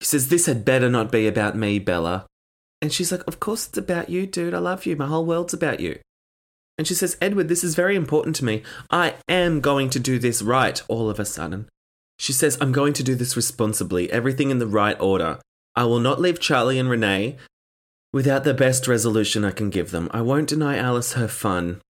[0.00, 2.26] He says, This had better not be about me, Bella.
[2.82, 4.52] And she's like, Of course it's about you, dude.
[4.52, 4.96] I love you.
[4.96, 5.98] My whole world's about you.
[6.78, 8.62] And she says, Edward, this is very important to me.
[8.90, 11.68] I am going to do this right all of a sudden.
[12.18, 15.38] She says, I'm going to do this responsibly, everything in the right order.
[15.74, 17.36] I will not leave Charlie and Renee
[18.12, 20.10] without the best resolution I can give them.
[20.10, 21.80] I won't deny Alice her fun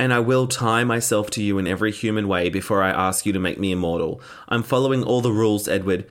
[0.00, 3.34] and I will tie myself to you in every human way before I ask you
[3.34, 4.22] to make me immortal.
[4.48, 6.06] I'm following all the rules, Edward.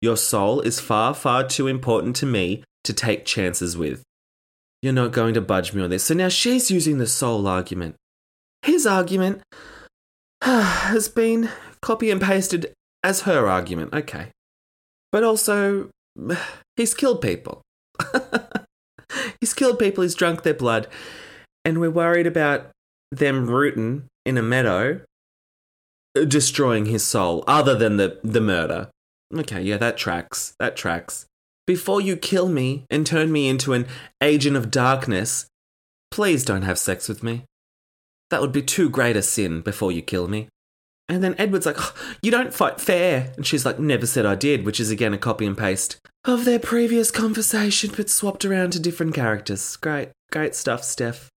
[0.00, 4.04] Your soul is far, far too important to me to take chances with.
[4.82, 6.04] You're not going to budge me on this.
[6.04, 7.96] So now she's using the soul argument.
[8.62, 9.42] His argument
[10.40, 11.48] has been
[11.82, 14.28] copy and pasted as her argument, okay.
[15.10, 15.90] But also,
[16.76, 17.62] he's killed people.
[19.40, 20.86] he's killed people, he's drunk their blood,
[21.64, 22.70] and we're worried about
[23.18, 25.00] them rooting in a meadow,
[26.16, 28.90] uh, destroying his soul, other than the, the murder.
[29.34, 30.54] Okay, yeah, that tracks.
[30.58, 31.26] That tracks.
[31.66, 33.86] Before you kill me and turn me into an
[34.22, 35.46] agent of darkness,
[36.10, 37.44] please don't have sex with me.
[38.30, 40.48] That would be too great a sin before you kill me.
[41.08, 43.32] And then Edward's like, oh, You don't fight fair.
[43.36, 46.46] And she's like, Never said I did, which is again a copy and paste of
[46.46, 49.76] their previous conversation, but swapped around to different characters.
[49.76, 51.28] Great, great stuff, Steph.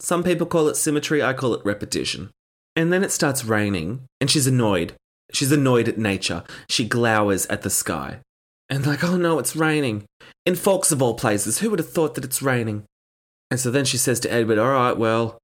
[0.00, 2.30] Some people call it symmetry, I call it repetition.
[2.76, 4.94] And then it starts raining, and she's annoyed.
[5.32, 6.44] She's annoyed at nature.
[6.68, 8.20] She glowers at the sky.
[8.70, 10.04] And like, oh no, it's raining.
[10.46, 12.84] In Forks of all places, who would have thought that it's raining?
[13.50, 15.38] And so then she says to Edward, all right, well,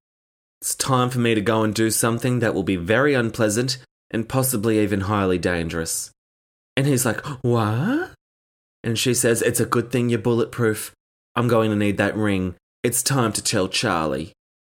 [0.60, 3.78] it's time for me to go and do something that will be very unpleasant
[4.10, 6.10] and possibly even highly dangerous.
[6.76, 8.14] And he's like, what?
[8.84, 10.92] And she says, It's a good thing you're bulletproof.
[11.34, 12.54] I'm going to need that ring.
[12.82, 14.33] It's time to tell Charlie.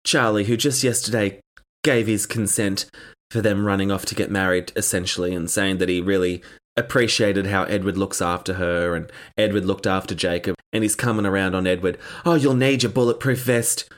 [0.07, 1.41] Charlie, who just yesterday
[1.83, 2.85] gave his consent
[3.29, 6.41] for them running off to get married, essentially, and saying that he really
[6.77, 10.55] appreciated how Edward looks after her and Edward looked after Jacob.
[10.71, 11.97] And he's coming around on Edward.
[12.25, 13.89] Oh, you'll need your bulletproof vest.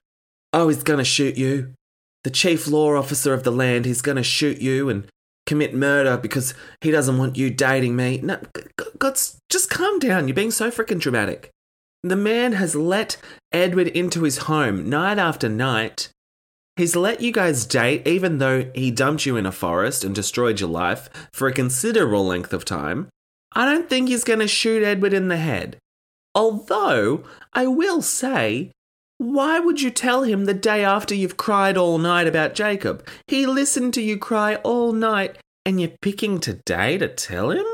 [0.51, 1.73] Oh, he's to shoot you.
[2.23, 5.05] The chief law officer of the land, he's to shoot you and
[5.45, 8.19] commit murder because he doesn't want you dating me.
[8.23, 8.39] No,
[8.97, 10.27] God's just calm down.
[10.27, 11.51] You're being so freaking dramatic.
[12.03, 13.17] The man has let
[13.51, 16.09] Edward into his home night after night.
[16.77, 20.61] He's let you guys date even though he dumped you in a forest and destroyed
[20.61, 23.09] your life for a considerable length of time.
[23.51, 25.77] I don't think he's going to shoot Edward in the head.
[26.33, 28.71] Although, I will say,
[29.17, 33.05] why would you tell him the day after you've cried all night about Jacob?
[33.27, 37.65] He listened to you cry all night and you're picking today to tell him?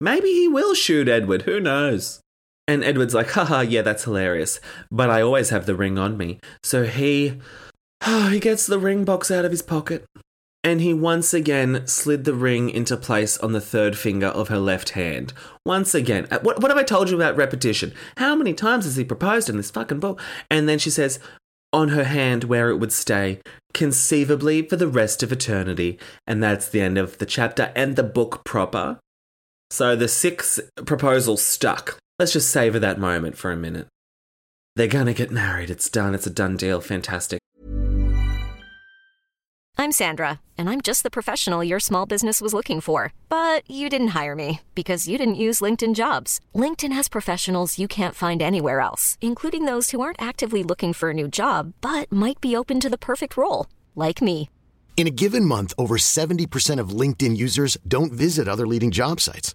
[0.00, 2.20] Maybe he will shoot Edward, who knows?
[2.68, 4.60] And Edward's like, haha, yeah, that's hilarious.
[4.90, 6.40] But I always have the ring on me.
[6.62, 7.38] So he.
[8.04, 10.04] Oh, he gets the ring box out of his pocket.
[10.64, 14.58] And he once again slid the ring into place on the third finger of her
[14.58, 15.32] left hand.
[15.64, 16.26] Once again.
[16.28, 17.94] Uh, what, what have I told you about repetition?
[18.16, 20.20] How many times has he proposed in this fucking book?
[20.50, 21.20] And then she says,
[21.72, 23.40] on her hand where it would stay,
[23.74, 26.00] conceivably for the rest of eternity.
[26.26, 28.98] And that's the end of the chapter and the book proper.
[29.70, 31.98] So the sixth proposal stuck.
[32.18, 33.88] Let's just savor that moment for a minute.
[34.74, 35.68] They're gonna get married.
[35.68, 36.14] It's done.
[36.14, 36.80] It's a done deal.
[36.80, 37.40] Fantastic.
[39.78, 43.12] I'm Sandra, and I'm just the professional your small business was looking for.
[43.28, 46.40] But you didn't hire me because you didn't use LinkedIn jobs.
[46.54, 51.10] LinkedIn has professionals you can't find anywhere else, including those who aren't actively looking for
[51.10, 54.48] a new job but might be open to the perfect role, like me.
[54.96, 59.54] In a given month, over 70% of LinkedIn users don't visit other leading job sites.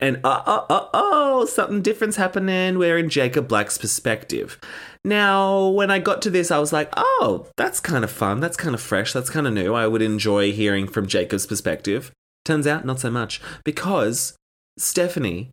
[0.00, 2.78] And uh, uh, uh, oh, something different's happening.
[2.78, 4.58] We're in Jacob Black's perspective.
[5.04, 8.40] Now, when I got to this, I was like, oh, that's kind of fun.
[8.40, 9.12] That's kind of fresh.
[9.12, 9.74] That's kind of new.
[9.74, 12.12] I would enjoy hearing from Jacob's perspective.
[12.44, 13.40] Turns out, not so much.
[13.64, 14.36] Because
[14.76, 15.50] Stephanie,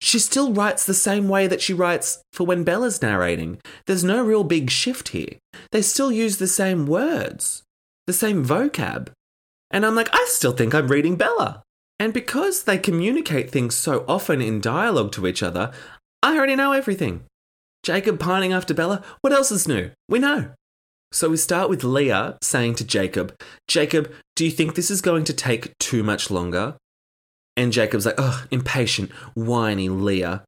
[0.00, 3.58] she still writes the same way that she writes for when Bella's narrating.
[3.86, 5.34] There's no real big shift here.
[5.72, 7.62] They still use the same words,
[8.06, 9.08] the same vocab.
[9.70, 11.62] And I'm like, I still think I'm reading Bella.
[12.00, 15.70] And because they communicate things so often in dialogue to each other,
[16.22, 17.24] I already know everything.
[17.82, 19.90] Jacob pining after Bella, what else is new?
[20.08, 20.52] We know.
[21.12, 23.34] So we start with Leah saying to Jacob,
[23.68, 26.76] Jacob, do you think this is going to take too much longer?
[27.56, 30.44] And Jacob's like, oh, impatient, whiny Leah.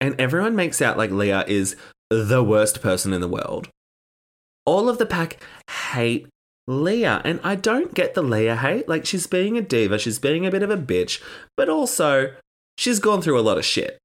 [0.00, 1.76] And everyone makes out like Leah is
[2.10, 3.68] the worst person in the world.
[4.66, 5.38] All of the pack
[5.70, 6.26] hate
[6.66, 7.20] Leah.
[7.24, 8.88] And I don't get the Leah hate.
[8.88, 11.22] Like, she's being a diva, she's being a bit of a bitch,
[11.56, 12.34] but also,
[12.78, 13.98] she's gone through a lot of shit.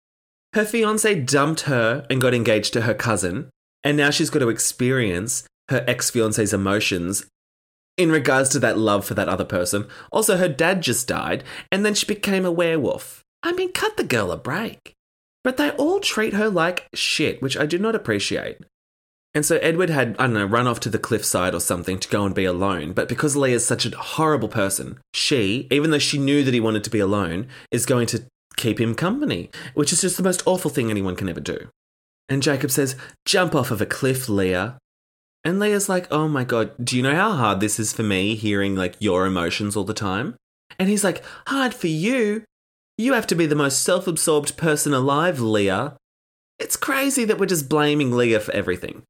[0.53, 3.49] Her fiance dumped her and got engaged to her cousin,
[3.83, 7.27] and now she's got to experience her ex fiance's emotions
[7.97, 9.87] in regards to that love for that other person.
[10.11, 13.23] Also, her dad just died, and then she became a werewolf.
[13.43, 14.93] I mean, cut the girl a break.
[15.43, 18.57] But they all treat her like shit, which I do not appreciate.
[19.35, 22.09] And so Edward had, I don't know, run off to the cliffside or something to
[22.09, 22.93] go and be alone.
[22.93, 26.83] But because Leah's such a horrible person, she, even though she knew that he wanted
[26.85, 28.23] to be alone, is going to
[28.57, 31.69] keep him company, which is just the most awful thing anyone can ever do.
[32.27, 34.77] And Jacob says, Jump off of a cliff, Leah.
[35.43, 38.35] And Leah's like, Oh my god, do you know how hard this is for me
[38.35, 40.35] hearing like your emotions all the time?
[40.77, 42.43] And he's like, Hard for you?
[42.97, 45.95] You have to be the most self absorbed person alive, Leah.
[46.59, 49.03] It's crazy that we're just blaming Leah for everything.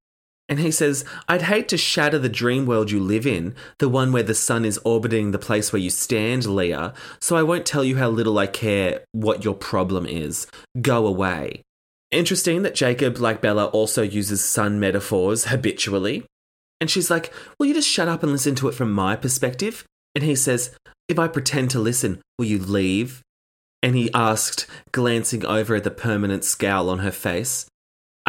[0.49, 4.11] And he says, I'd hate to shatter the dream world you live in, the one
[4.11, 7.83] where the sun is orbiting the place where you stand, Leah, so I won't tell
[7.83, 10.47] you how little I care what your problem is.
[10.81, 11.61] Go away.
[12.09, 16.25] Interesting that Jacob, like Bella, also uses sun metaphors habitually.
[16.81, 19.85] And she's like, Will you just shut up and listen to it from my perspective?
[20.15, 20.75] And he says,
[21.07, 23.21] If I pretend to listen, will you leave?
[23.83, 27.68] And he asked, glancing over at the permanent scowl on her face.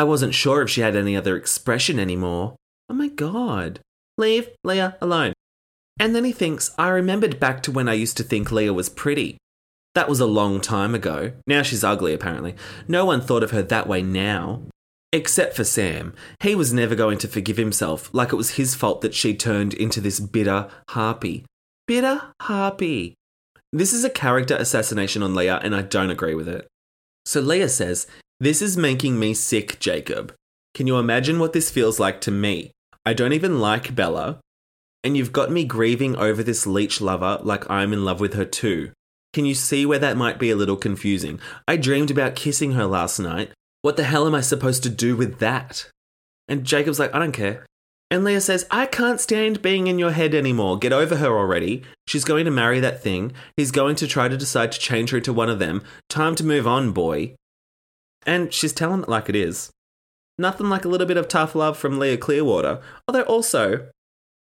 [0.00, 2.56] I wasn't sure if she had any other expression anymore.
[2.88, 3.80] Oh my god.
[4.16, 5.34] Leave Leah alone.
[5.98, 8.88] And then he thinks, I remembered back to when I used to think Leah was
[8.88, 9.36] pretty.
[9.94, 11.32] That was a long time ago.
[11.46, 12.54] Now she's ugly, apparently.
[12.88, 14.62] No one thought of her that way now.
[15.12, 16.14] Except for Sam.
[16.42, 19.74] He was never going to forgive himself, like it was his fault that she turned
[19.74, 21.44] into this bitter harpy.
[21.86, 23.16] Bitter harpy.
[23.70, 26.66] This is a character assassination on Leah, and I don't agree with it.
[27.26, 28.06] So Leah says,
[28.42, 30.34] This is making me sick, Jacob.
[30.72, 32.70] Can you imagine what this feels like to me?
[33.04, 34.40] I don't even like Bella,
[35.04, 38.46] and you've got me grieving over this leech lover like I'm in love with her
[38.46, 38.92] too.
[39.34, 41.38] Can you see where that might be a little confusing?
[41.68, 43.52] I dreamed about kissing her last night.
[43.82, 45.90] What the hell am I supposed to do with that?
[46.48, 47.66] And Jacob's like, I don't care.
[48.10, 50.78] And Leah says, I can't stand being in your head anymore.
[50.78, 51.82] Get over her already.
[52.08, 53.32] She's going to marry that thing.
[53.56, 55.82] He's going to try to decide to change her to one of them.
[56.08, 57.36] Time to move on, boy.
[58.26, 59.70] And she's telling it like it is.
[60.38, 62.80] Nothing like a little bit of tough love from Leah Clearwater.
[63.06, 63.88] Although, also,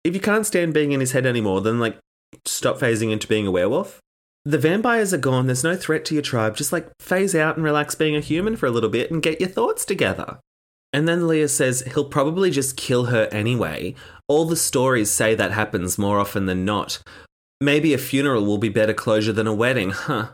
[0.05, 1.99] if you can't stand being in his head anymore, then, like,
[2.45, 4.01] stop phasing into being a werewolf.
[4.45, 5.47] The vampires are gone.
[5.47, 6.57] There's no threat to your tribe.
[6.57, 9.41] Just, like, phase out and relax being a human for a little bit and get
[9.41, 10.39] your thoughts together.
[10.93, 13.95] And then Leah says he'll probably just kill her anyway.
[14.29, 17.03] All the stories say that happens more often than not.
[17.61, 20.31] Maybe a funeral will be better closure than a wedding, huh?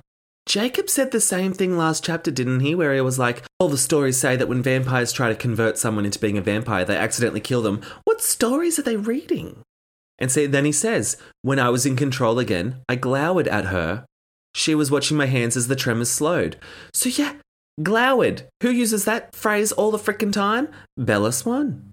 [0.48, 2.74] Jacob said the same thing last chapter, didn't he?
[2.74, 6.06] Where he was like, all the stories say that when vampires try to convert someone
[6.06, 7.82] into being a vampire, they accidentally kill them.
[8.04, 9.60] What stories are they reading?
[10.18, 14.06] And see, then he says, when I was in control again, I glowered at her.
[14.54, 16.56] She was watching my hands as the tremors slowed.
[16.94, 17.34] So yeah,
[17.82, 18.48] glowered.
[18.62, 20.68] Who uses that phrase all the frickin' time?
[20.96, 21.92] Bella Swan.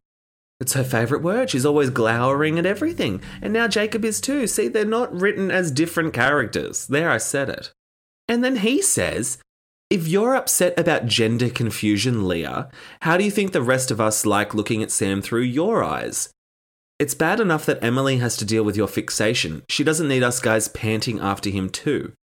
[0.61, 1.49] It's her favourite word.
[1.49, 3.21] She's always glowering at everything.
[3.41, 4.47] And now Jacob is too.
[4.47, 6.87] See, they're not written as different characters.
[6.87, 7.73] There, I said it.
[8.27, 9.38] And then he says,
[9.89, 12.69] if you're upset about gender confusion, Leah,
[13.01, 16.29] how do you think the rest of us like looking at Sam through your eyes?
[16.97, 19.63] It's bad enough that Emily has to deal with your fixation.
[19.69, 22.13] She doesn't need us guys panting after him, too.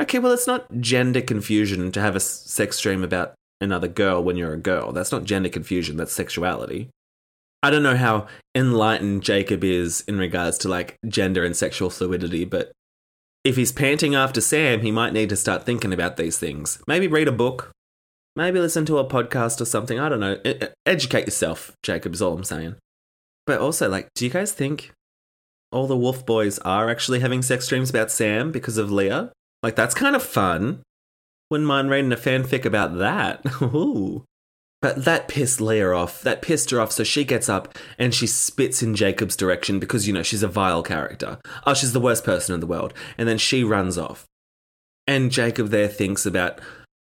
[0.00, 4.36] Okay, well, it's not gender confusion to have a sex dream about another girl when
[4.36, 4.92] you're a girl.
[4.92, 6.90] That's not gender confusion, that's sexuality.
[7.62, 12.44] I don't know how enlightened Jacob is in regards to like gender and sexual fluidity,
[12.44, 12.72] but
[13.46, 16.82] if he's panting after Sam, he might need to start thinking about these things.
[16.88, 17.70] Maybe read a book.
[18.34, 20.00] Maybe listen to a podcast or something.
[20.00, 20.36] I don't know.
[20.84, 22.74] Educate yourself, Jacob, is all I'm saying.
[23.46, 24.92] But also, like, do you guys think
[25.70, 29.30] all the wolf boys are actually having sex dreams about Sam because of Leah?
[29.62, 30.82] Like, that's kind of fun.
[31.48, 33.42] Wouldn't mind reading a fanfic about that.
[33.62, 34.24] Ooh.
[34.82, 36.20] But that pissed Leah off.
[36.22, 40.06] That pissed her off, so she gets up and she spits in Jacob's direction because,
[40.06, 41.38] you know, she's a vile character.
[41.66, 42.92] Oh, she's the worst person in the world.
[43.16, 44.26] And then she runs off.
[45.06, 46.60] And Jacob there thinks about,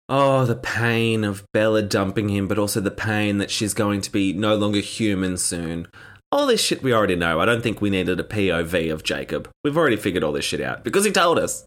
[0.07, 4.11] oh, the pain of Bella dumping him, but also the pain that she's going to
[4.11, 5.87] be no longer human soon.
[6.31, 7.39] All this shit we already know.
[7.39, 9.49] I don't think we needed a POV of Jacob.
[9.63, 11.65] We've already figured all this shit out because he told us.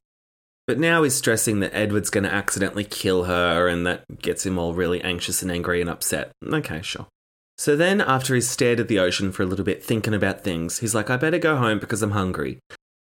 [0.66, 4.59] But now he's stressing that Edward's going to accidentally kill her, and that gets him
[4.59, 6.31] all really anxious and angry and upset.
[6.44, 7.09] Okay, sure.
[7.59, 10.78] So then, after he's stared at the ocean for a little bit, thinking about things,
[10.78, 12.59] he's like, I better go home because I'm hungry.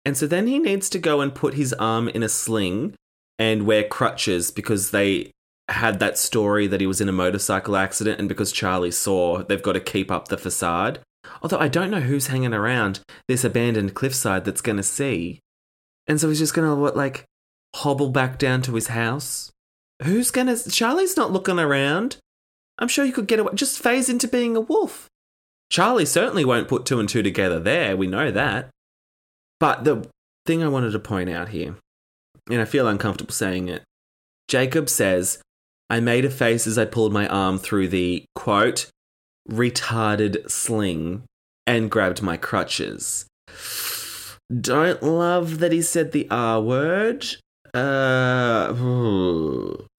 [0.03, 2.93] And so then he needs to go and put his arm in a sling
[3.39, 5.31] and wear crutches because they
[5.67, 9.63] had that story that he was in a motorcycle accident, and because Charlie saw, they've
[9.63, 10.99] got to keep up the facade.
[11.41, 15.39] Although I don't know who's hanging around this abandoned cliffside that's going to see.
[16.05, 17.25] And so he's just going to, what, like,
[17.75, 19.51] hobble back down to his house?
[20.03, 20.57] Who's gonna.
[20.57, 22.17] Charlie's not looking around.
[22.77, 23.53] I'm sure you could get away.
[23.55, 25.07] Just phase into being a wolf.
[25.69, 27.95] Charlie certainly won't put two and two together there.
[27.95, 28.69] We know that.
[29.59, 30.07] But the
[30.45, 31.75] thing I wanted to point out here,
[32.49, 33.83] and I feel uncomfortable saying it,
[34.47, 35.41] Jacob says,
[35.89, 38.89] I made a face as I pulled my arm through the quote,
[39.49, 41.23] retarded sling
[41.65, 43.25] and grabbed my crutches.
[44.61, 47.25] Don't love that he said the R word.
[47.75, 48.71] Uh,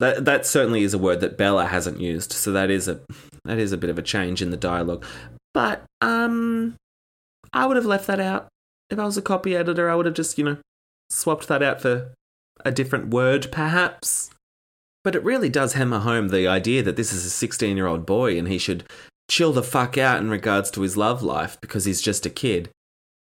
[0.00, 3.00] that that certainly is a word that Bella hasn't used, so that is a
[3.44, 5.04] that is a bit of a change in the dialogue.
[5.52, 6.76] But um,
[7.52, 8.48] I would have left that out
[8.88, 9.90] if I was a copy editor.
[9.90, 10.56] I would have just you know
[11.10, 12.14] swapped that out for
[12.64, 14.30] a different word, perhaps.
[15.04, 18.06] But it really does hammer home the idea that this is a 16 year old
[18.06, 18.84] boy and he should
[19.30, 22.70] chill the fuck out in regards to his love life because he's just a kid.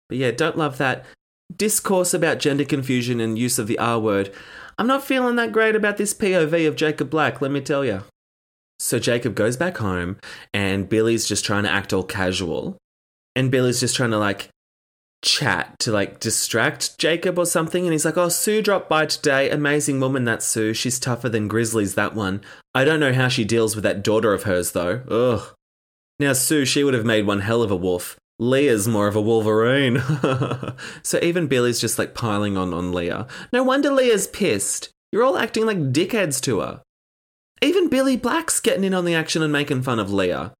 [0.07, 1.05] But yeah, don't love that
[1.55, 4.31] discourse about gender confusion and use of the R word.
[4.77, 8.03] I'm not feeling that great about this POV of Jacob Black, let me tell you.
[8.79, 10.17] So Jacob goes back home,
[10.53, 12.77] and Billy's just trying to act all casual.
[13.35, 14.49] And Billy's just trying to like
[15.23, 17.83] chat to like distract Jacob or something.
[17.83, 19.49] And he's like, Oh, Sue dropped by today.
[19.49, 20.73] Amazing woman, that Sue.
[20.73, 22.41] She's tougher than Grizzlies, that one.
[22.75, 25.01] I don't know how she deals with that daughter of hers, though.
[25.09, 25.53] Ugh.
[26.19, 28.17] Now, Sue, she would have made one hell of a wolf.
[28.39, 29.99] Leah's more of a Wolverine.
[31.03, 33.27] so even Billy's just like piling on on Leah.
[33.51, 34.89] No wonder Leah's pissed.
[35.11, 36.81] You're all acting like dickheads to her.
[37.61, 40.53] Even Billy Black's getting in on the action and making fun of Leah.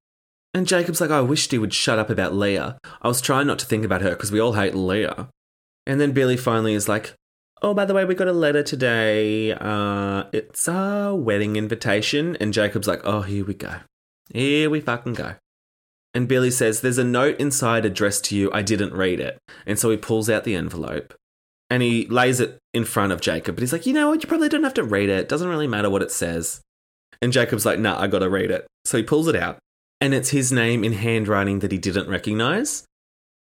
[0.54, 2.80] And Jacob's like, I wished he would shut up about Leah.
[3.02, 5.30] I was trying not to think about her because we all hate Leah.
[5.86, 7.14] And then Billy finally is like,
[7.62, 9.52] Oh, by the way, we got a letter today.
[9.52, 12.36] Uh, it's a wedding invitation.
[12.40, 13.76] And Jacob's like, Oh, here we go.
[14.34, 15.36] Here we fucking go.
[16.18, 18.50] And Billy says, There's a note inside addressed to you.
[18.52, 19.38] I didn't read it.
[19.68, 21.14] And so he pulls out the envelope
[21.70, 23.56] and he lays it in front of Jacob.
[23.56, 24.24] But he's like, You know what?
[24.24, 25.20] You probably don't have to read it.
[25.20, 26.60] It doesn't really matter what it says.
[27.22, 28.66] And Jacob's like, Nah, I gotta read it.
[28.84, 29.60] So he pulls it out
[30.02, 32.84] and it's his name in handwriting that he didn't recognize.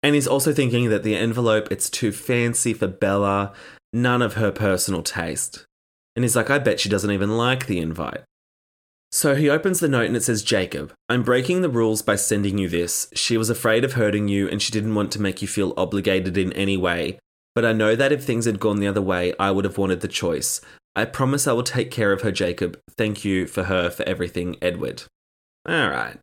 [0.02, 3.54] And he's also thinking that the envelope it's too fancy for Bella,
[3.94, 5.64] none of her personal taste.
[6.14, 8.24] And he's like, I bet she doesn't even like the invite.
[9.10, 12.58] So he opens the note and it says, Jacob, I'm breaking the rules by sending
[12.58, 13.08] you this.
[13.14, 16.36] She was afraid of hurting you and she didn't want to make you feel obligated
[16.36, 17.18] in any way.
[17.54, 20.00] But I know that if things had gone the other way, I would have wanted
[20.00, 20.60] the choice.
[20.94, 22.78] I promise I will take care of her, Jacob.
[22.96, 25.04] Thank you for her for everything, Edward.
[25.66, 26.18] All right.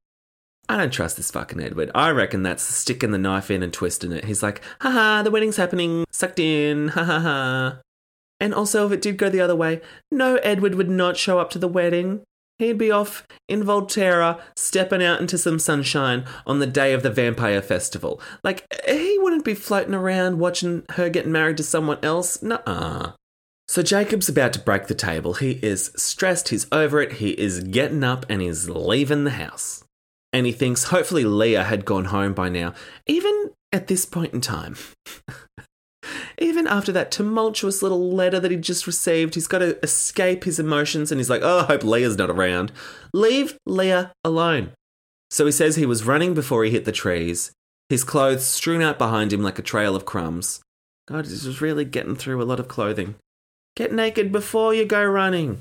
[0.68, 1.92] I don't trust this fucking Edward.
[1.94, 4.26] I reckon that's sticking the knife in and twisting it.
[4.26, 7.80] He's like, haha, the wedding's happening, sucked in, ha ha ha.
[8.40, 9.82] And also, if it did go the other way,
[10.12, 12.22] no, Edward would not show up to the wedding.
[12.58, 17.10] He'd be off in Volterra, stepping out into some sunshine on the day of the
[17.10, 18.22] vampire festival.
[18.44, 22.42] Like, he wouldn't be floating around watching her get married to someone else.
[22.42, 23.12] Nuh-uh.
[23.68, 25.34] So Jacob's about to break the table.
[25.34, 29.84] He is stressed, he's over it, he is getting up and he's leaving the house
[30.36, 32.74] and he thinks hopefully Leah had gone home by now,
[33.08, 34.76] even at this point in time.
[36.38, 40.60] even after that tumultuous little letter that he just received, he's got to escape his
[40.60, 42.72] emotions and he's like, oh, I hope Leah's not around.
[43.14, 44.72] Leave Leah alone.
[45.30, 47.52] So he says he was running before he hit the trees,
[47.90, 50.62] his clothes strewn out behind him like a trail of crumbs.
[51.08, 53.16] God, he's just really getting through a lot of clothing.
[53.76, 55.60] Get naked before you go running.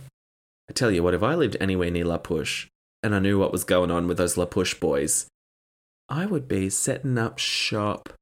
[0.70, 2.68] I tell you what, if I lived anywhere near La Push,
[3.02, 5.26] and I knew what was going on with those La Push boys,
[6.08, 8.12] I would be setting up shop.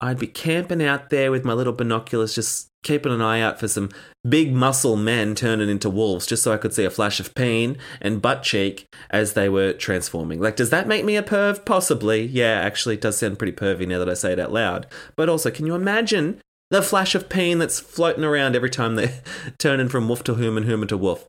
[0.00, 3.68] I'd be camping out there with my little binoculars, just keeping an eye out for
[3.68, 3.90] some
[4.26, 7.76] big muscle men turning into wolves, just so I could see a flash of pain
[8.00, 10.40] and butt cheek as they were transforming.
[10.40, 11.64] Like, does that make me a perv?
[11.66, 12.24] Possibly.
[12.24, 14.86] Yeah, actually, it does sound pretty pervy now that I say it out loud.
[15.16, 16.40] But also, can you imagine
[16.70, 19.22] the flash of pain that's floating around every time they're
[19.58, 21.26] turning from wolf to human, human to wolf?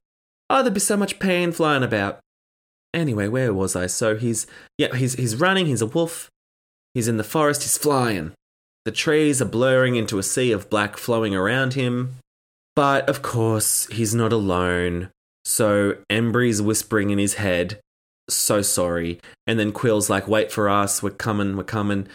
[0.49, 2.19] Oh, there'd be so much pain flying about.
[2.93, 3.87] Anyway, where was I?
[3.87, 4.47] So he's
[4.77, 6.29] yeah, he's he's running, he's a wolf.
[6.93, 8.33] He's in the forest, he's flying.
[8.85, 12.15] The trees are blurring into a sea of black flowing around him.
[12.75, 15.09] But of course, he's not alone.
[15.45, 17.79] So Embry's whispering in his head,
[18.29, 19.19] so sorry.
[19.45, 22.07] And then Quill's like, wait for us, we're coming, we're coming.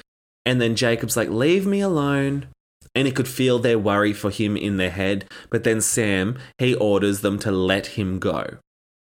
[0.44, 2.46] And then Jacob's like, leave me alone.
[2.94, 5.26] And he could feel their worry for him in their head.
[5.50, 8.56] But then Sam, he orders them to let him go.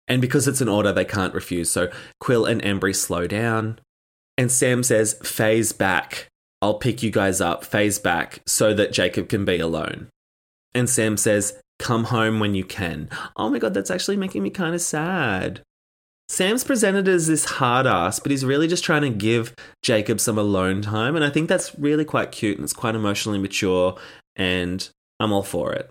[0.07, 1.69] And because it's an order, they can't refuse.
[1.69, 3.79] So Quill and Embry slow down.
[4.37, 6.27] And Sam says, phase back.
[6.61, 10.09] I'll pick you guys up, phase back, so that Jacob can be alone.
[10.73, 13.09] And Sam says, come home when you can.
[13.35, 15.61] Oh my god, that's actually making me kind of sad.
[16.29, 20.37] Sam's presented as this hard ass, but he's really just trying to give Jacob some
[20.37, 21.15] alone time.
[21.15, 23.97] And I think that's really quite cute and it's quite emotionally mature.
[24.35, 24.87] And
[25.19, 25.89] I'm all for it.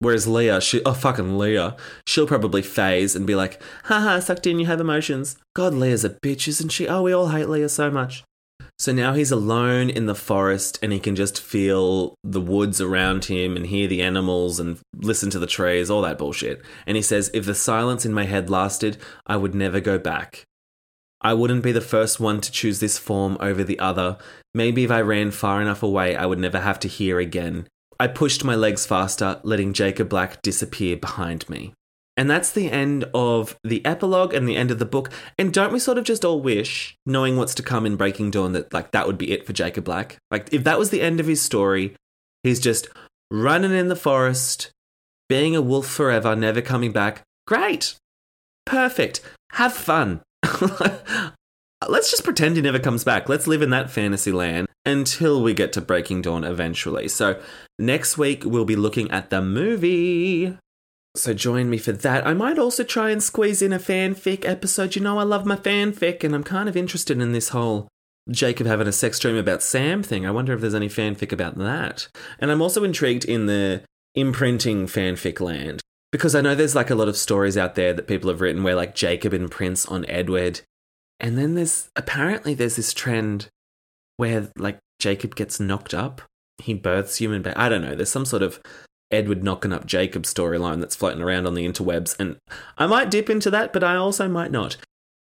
[0.00, 4.58] Whereas Leah, she oh fucking Leah, she'll probably phase and be like, haha, sucked in,
[4.58, 5.36] you have emotions.
[5.54, 6.88] God, Leah's a bitch, isn't she?
[6.88, 8.24] Oh, we all hate Leah so much.
[8.78, 13.24] So now he's alone in the forest and he can just feel the woods around
[13.24, 16.62] him and hear the animals and listen to the trees, all that bullshit.
[16.86, 20.44] And he says, If the silence in my head lasted, I would never go back.
[21.20, 24.16] I wouldn't be the first one to choose this form over the other.
[24.54, 27.66] Maybe if I ran far enough away, I would never have to hear again.
[27.98, 31.74] I pushed my legs faster, letting Jacob Black disappear behind me.
[32.18, 35.08] And that's the end of the epilogue and the end of the book.
[35.38, 38.52] And don't we sort of just all wish, knowing what's to come in Breaking Dawn,
[38.54, 40.18] that like that would be it for Jacob Black?
[40.28, 41.94] Like if that was the end of his story,
[42.42, 42.88] he's just
[43.30, 44.72] running in the forest,
[45.28, 47.22] being a wolf forever, never coming back.
[47.46, 47.94] Great.
[48.66, 49.20] Perfect.
[49.52, 50.20] Have fun.
[51.88, 53.28] Let's just pretend he never comes back.
[53.28, 57.06] Let's live in that fantasy land until we get to Breaking Dawn eventually.
[57.06, 57.40] So,
[57.78, 60.58] next week we'll be looking at the movie.
[61.14, 62.26] So, join me for that.
[62.26, 64.94] I might also try and squeeze in a fanfic episode.
[64.94, 67.88] You know, I love my fanfic, and I'm kind of interested in this whole
[68.30, 70.26] Jacob having a sex dream about Sam thing.
[70.26, 72.08] I wonder if there's any fanfic about that.
[72.38, 73.82] And I'm also intrigued in the
[74.14, 75.80] imprinting fanfic land
[76.12, 78.62] because I know there's like a lot of stories out there that people have written
[78.62, 80.60] where like Jacob imprints on Edward.
[81.20, 83.48] And then there's apparently there's this trend
[84.16, 86.22] where like Jacob gets knocked up.
[86.58, 87.56] He births human baby.
[87.56, 87.94] I don't know.
[87.94, 88.60] There's some sort of
[89.10, 92.18] Edward knocking up Jacob storyline that's floating around on the interwebs.
[92.18, 92.36] And
[92.76, 94.76] I might dip into that, but I also might not.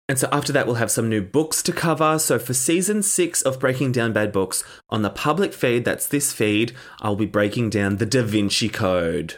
[0.07, 2.17] And so after that, we'll have some new books to cover.
[2.17, 6.33] So for season six of Breaking Down Bad Books on the public feed, that's this
[6.33, 9.35] feed, I'll be breaking down the Da Vinci Code.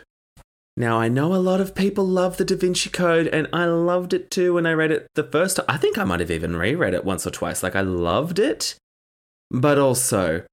[0.78, 4.14] Now, I know a lot of people love the Da Vinci Code, and I loved
[4.14, 5.66] it too when I read it the first time.
[5.68, 7.62] I think I might have even reread it once or twice.
[7.62, 8.76] Like, I loved it,
[9.52, 10.46] but also,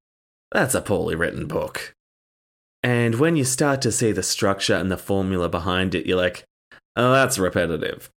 [0.51, 1.95] that's a poorly written book.
[2.83, 6.45] And when you start to see the structure and the formula behind it, you're like,
[6.97, 8.11] oh, that's repetitive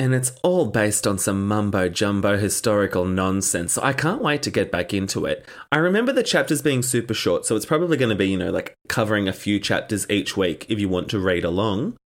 [0.00, 3.74] and it's all based on some mumbo jumbo historical nonsense.
[3.74, 5.46] So I can't wait to get back into it.
[5.70, 8.50] I remember the chapters being super short, so it's probably going to be, you know,
[8.50, 11.98] like covering a few chapters each week if you want to read along.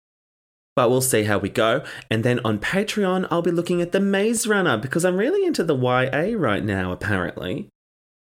[0.75, 1.85] But we'll see how we go.
[2.11, 5.63] And then on Patreon, I'll be looking at The Maze Runner because I'm really into
[5.63, 7.69] the YA right now, apparently.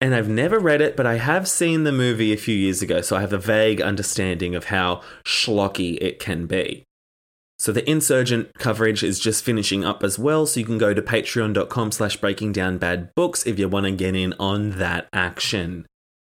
[0.00, 3.02] And I've never read it, but I have seen the movie a few years ago,
[3.02, 6.84] so I have a vague understanding of how schlocky it can be.
[7.58, 10.46] So the insurgent coverage is just finishing up as well.
[10.46, 13.92] So you can go to patreon.com slash breaking down bad books if you want to
[13.92, 15.84] get in on that action.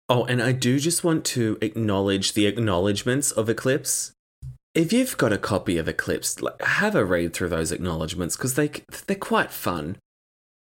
[0.09, 4.11] Oh, and I do just want to acknowledge the acknowledgements of Eclipse.
[4.75, 8.73] If you've got a copy of Eclipse, have a read through those acknowledgements because they,
[9.07, 9.99] they're quite fun.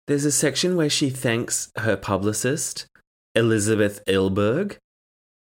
[0.09, 2.87] There's a section where she thanks her publicist,
[3.35, 4.77] Elizabeth Eulberg,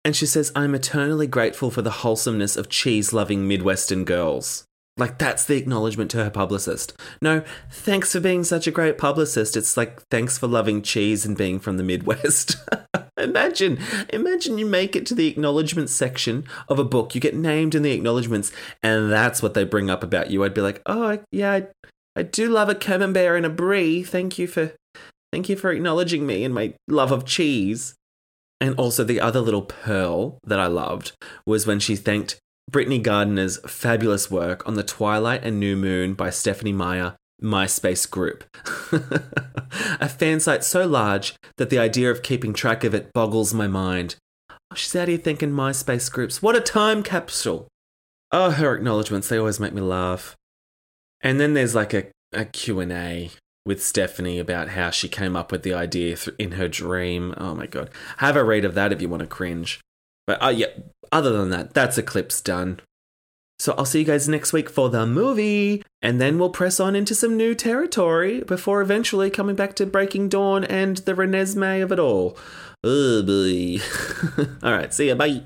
[0.05, 4.65] and she says, I'm eternally grateful for the wholesomeness of cheese loving Midwestern girls.
[4.97, 6.93] Like that's the acknowledgement to her publicist.
[7.23, 9.57] No, thanks for being such a great publicist.
[9.57, 12.55] It's like thanks for loving cheese and being from the Midwest.
[13.17, 17.15] imagine, imagine you make it to the acknowledgement section of a book.
[17.15, 18.51] You get named in the acknowledgements,
[18.83, 20.43] and that's what they bring up about you.
[20.43, 21.67] I'd be like, oh yeah, I,
[22.15, 24.03] I do love a camembert and a brie.
[24.03, 24.73] Thank you for,
[25.31, 27.95] thank you for acknowledging me and my love of cheese.
[28.59, 31.13] And also the other little pearl that I loved
[31.45, 32.39] was when she thanked
[32.69, 38.43] Brittany Gardiner's fabulous work on The Twilight and New Moon by Stephenie Meyer MySpace group.
[39.99, 43.67] a fan site so large that the idea of keeping track of it boggles my
[43.67, 44.15] mind.
[44.49, 46.41] Oh, she's out here thinking MySpace groups.
[46.41, 47.67] What a time capsule!
[48.31, 50.35] Oh, her acknowledgements, they always make me laugh.
[51.23, 53.31] And then there's like a, a Q&A
[53.65, 57.33] with Stephenie about how she came up with the idea in her dream.
[57.37, 57.89] Oh my god.
[58.17, 59.79] Have a read of that if you want to cringe.
[60.25, 60.67] But uh, yeah,
[61.11, 62.79] other than that, that's Eclipse done.
[63.59, 66.95] So I'll see you guys next week for the movie, and then we'll press on
[66.95, 71.91] into some new territory before eventually coming back to Breaking Dawn and the Renesmee of
[71.91, 72.35] it all.
[72.81, 73.77] Boy.
[74.63, 75.43] all right, see ya, bye.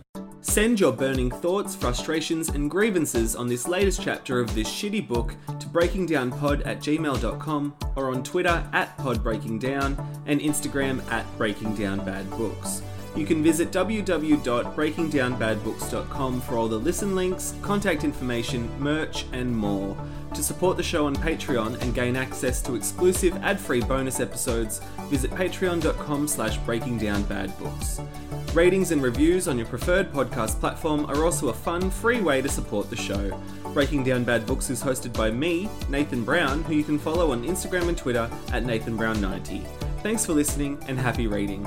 [0.48, 5.36] Send your burning thoughts, frustrations, and grievances on this latest chapter of this shitty book
[5.48, 12.84] to breakingdownpod at gmail.com or on Twitter at podbreakingdown and Instagram at breakingdownbadbooks.
[13.18, 19.98] You can visit www.breakingdownbadbooks.com for all the listen links, contact information, merch, and more.
[20.36, 25.32] To support the show on Patreon and gain access to exclusive ad-free bonus episodes, visit
[25.32, 28.06] patreon.com slash breakingdownbadbooks.
[28.54, 32.50] Ratings and reviews on your preferred podcast platform are also a fun, free way to
[32.50, 33.32] support the show.
[33.74, 37.46] Breaking Down Bad Books is hosted by me, Nathan Brown, who you can follow on
[37.46, 39.66] Instagram and Twitter at NathanBrown90.
[40.04, 41.66] Thanks for listening and happy reading.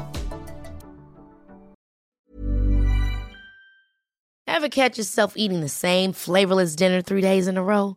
[4.46, 7.96] Ever catch yourself eating the same flavorless dinner three days in a row?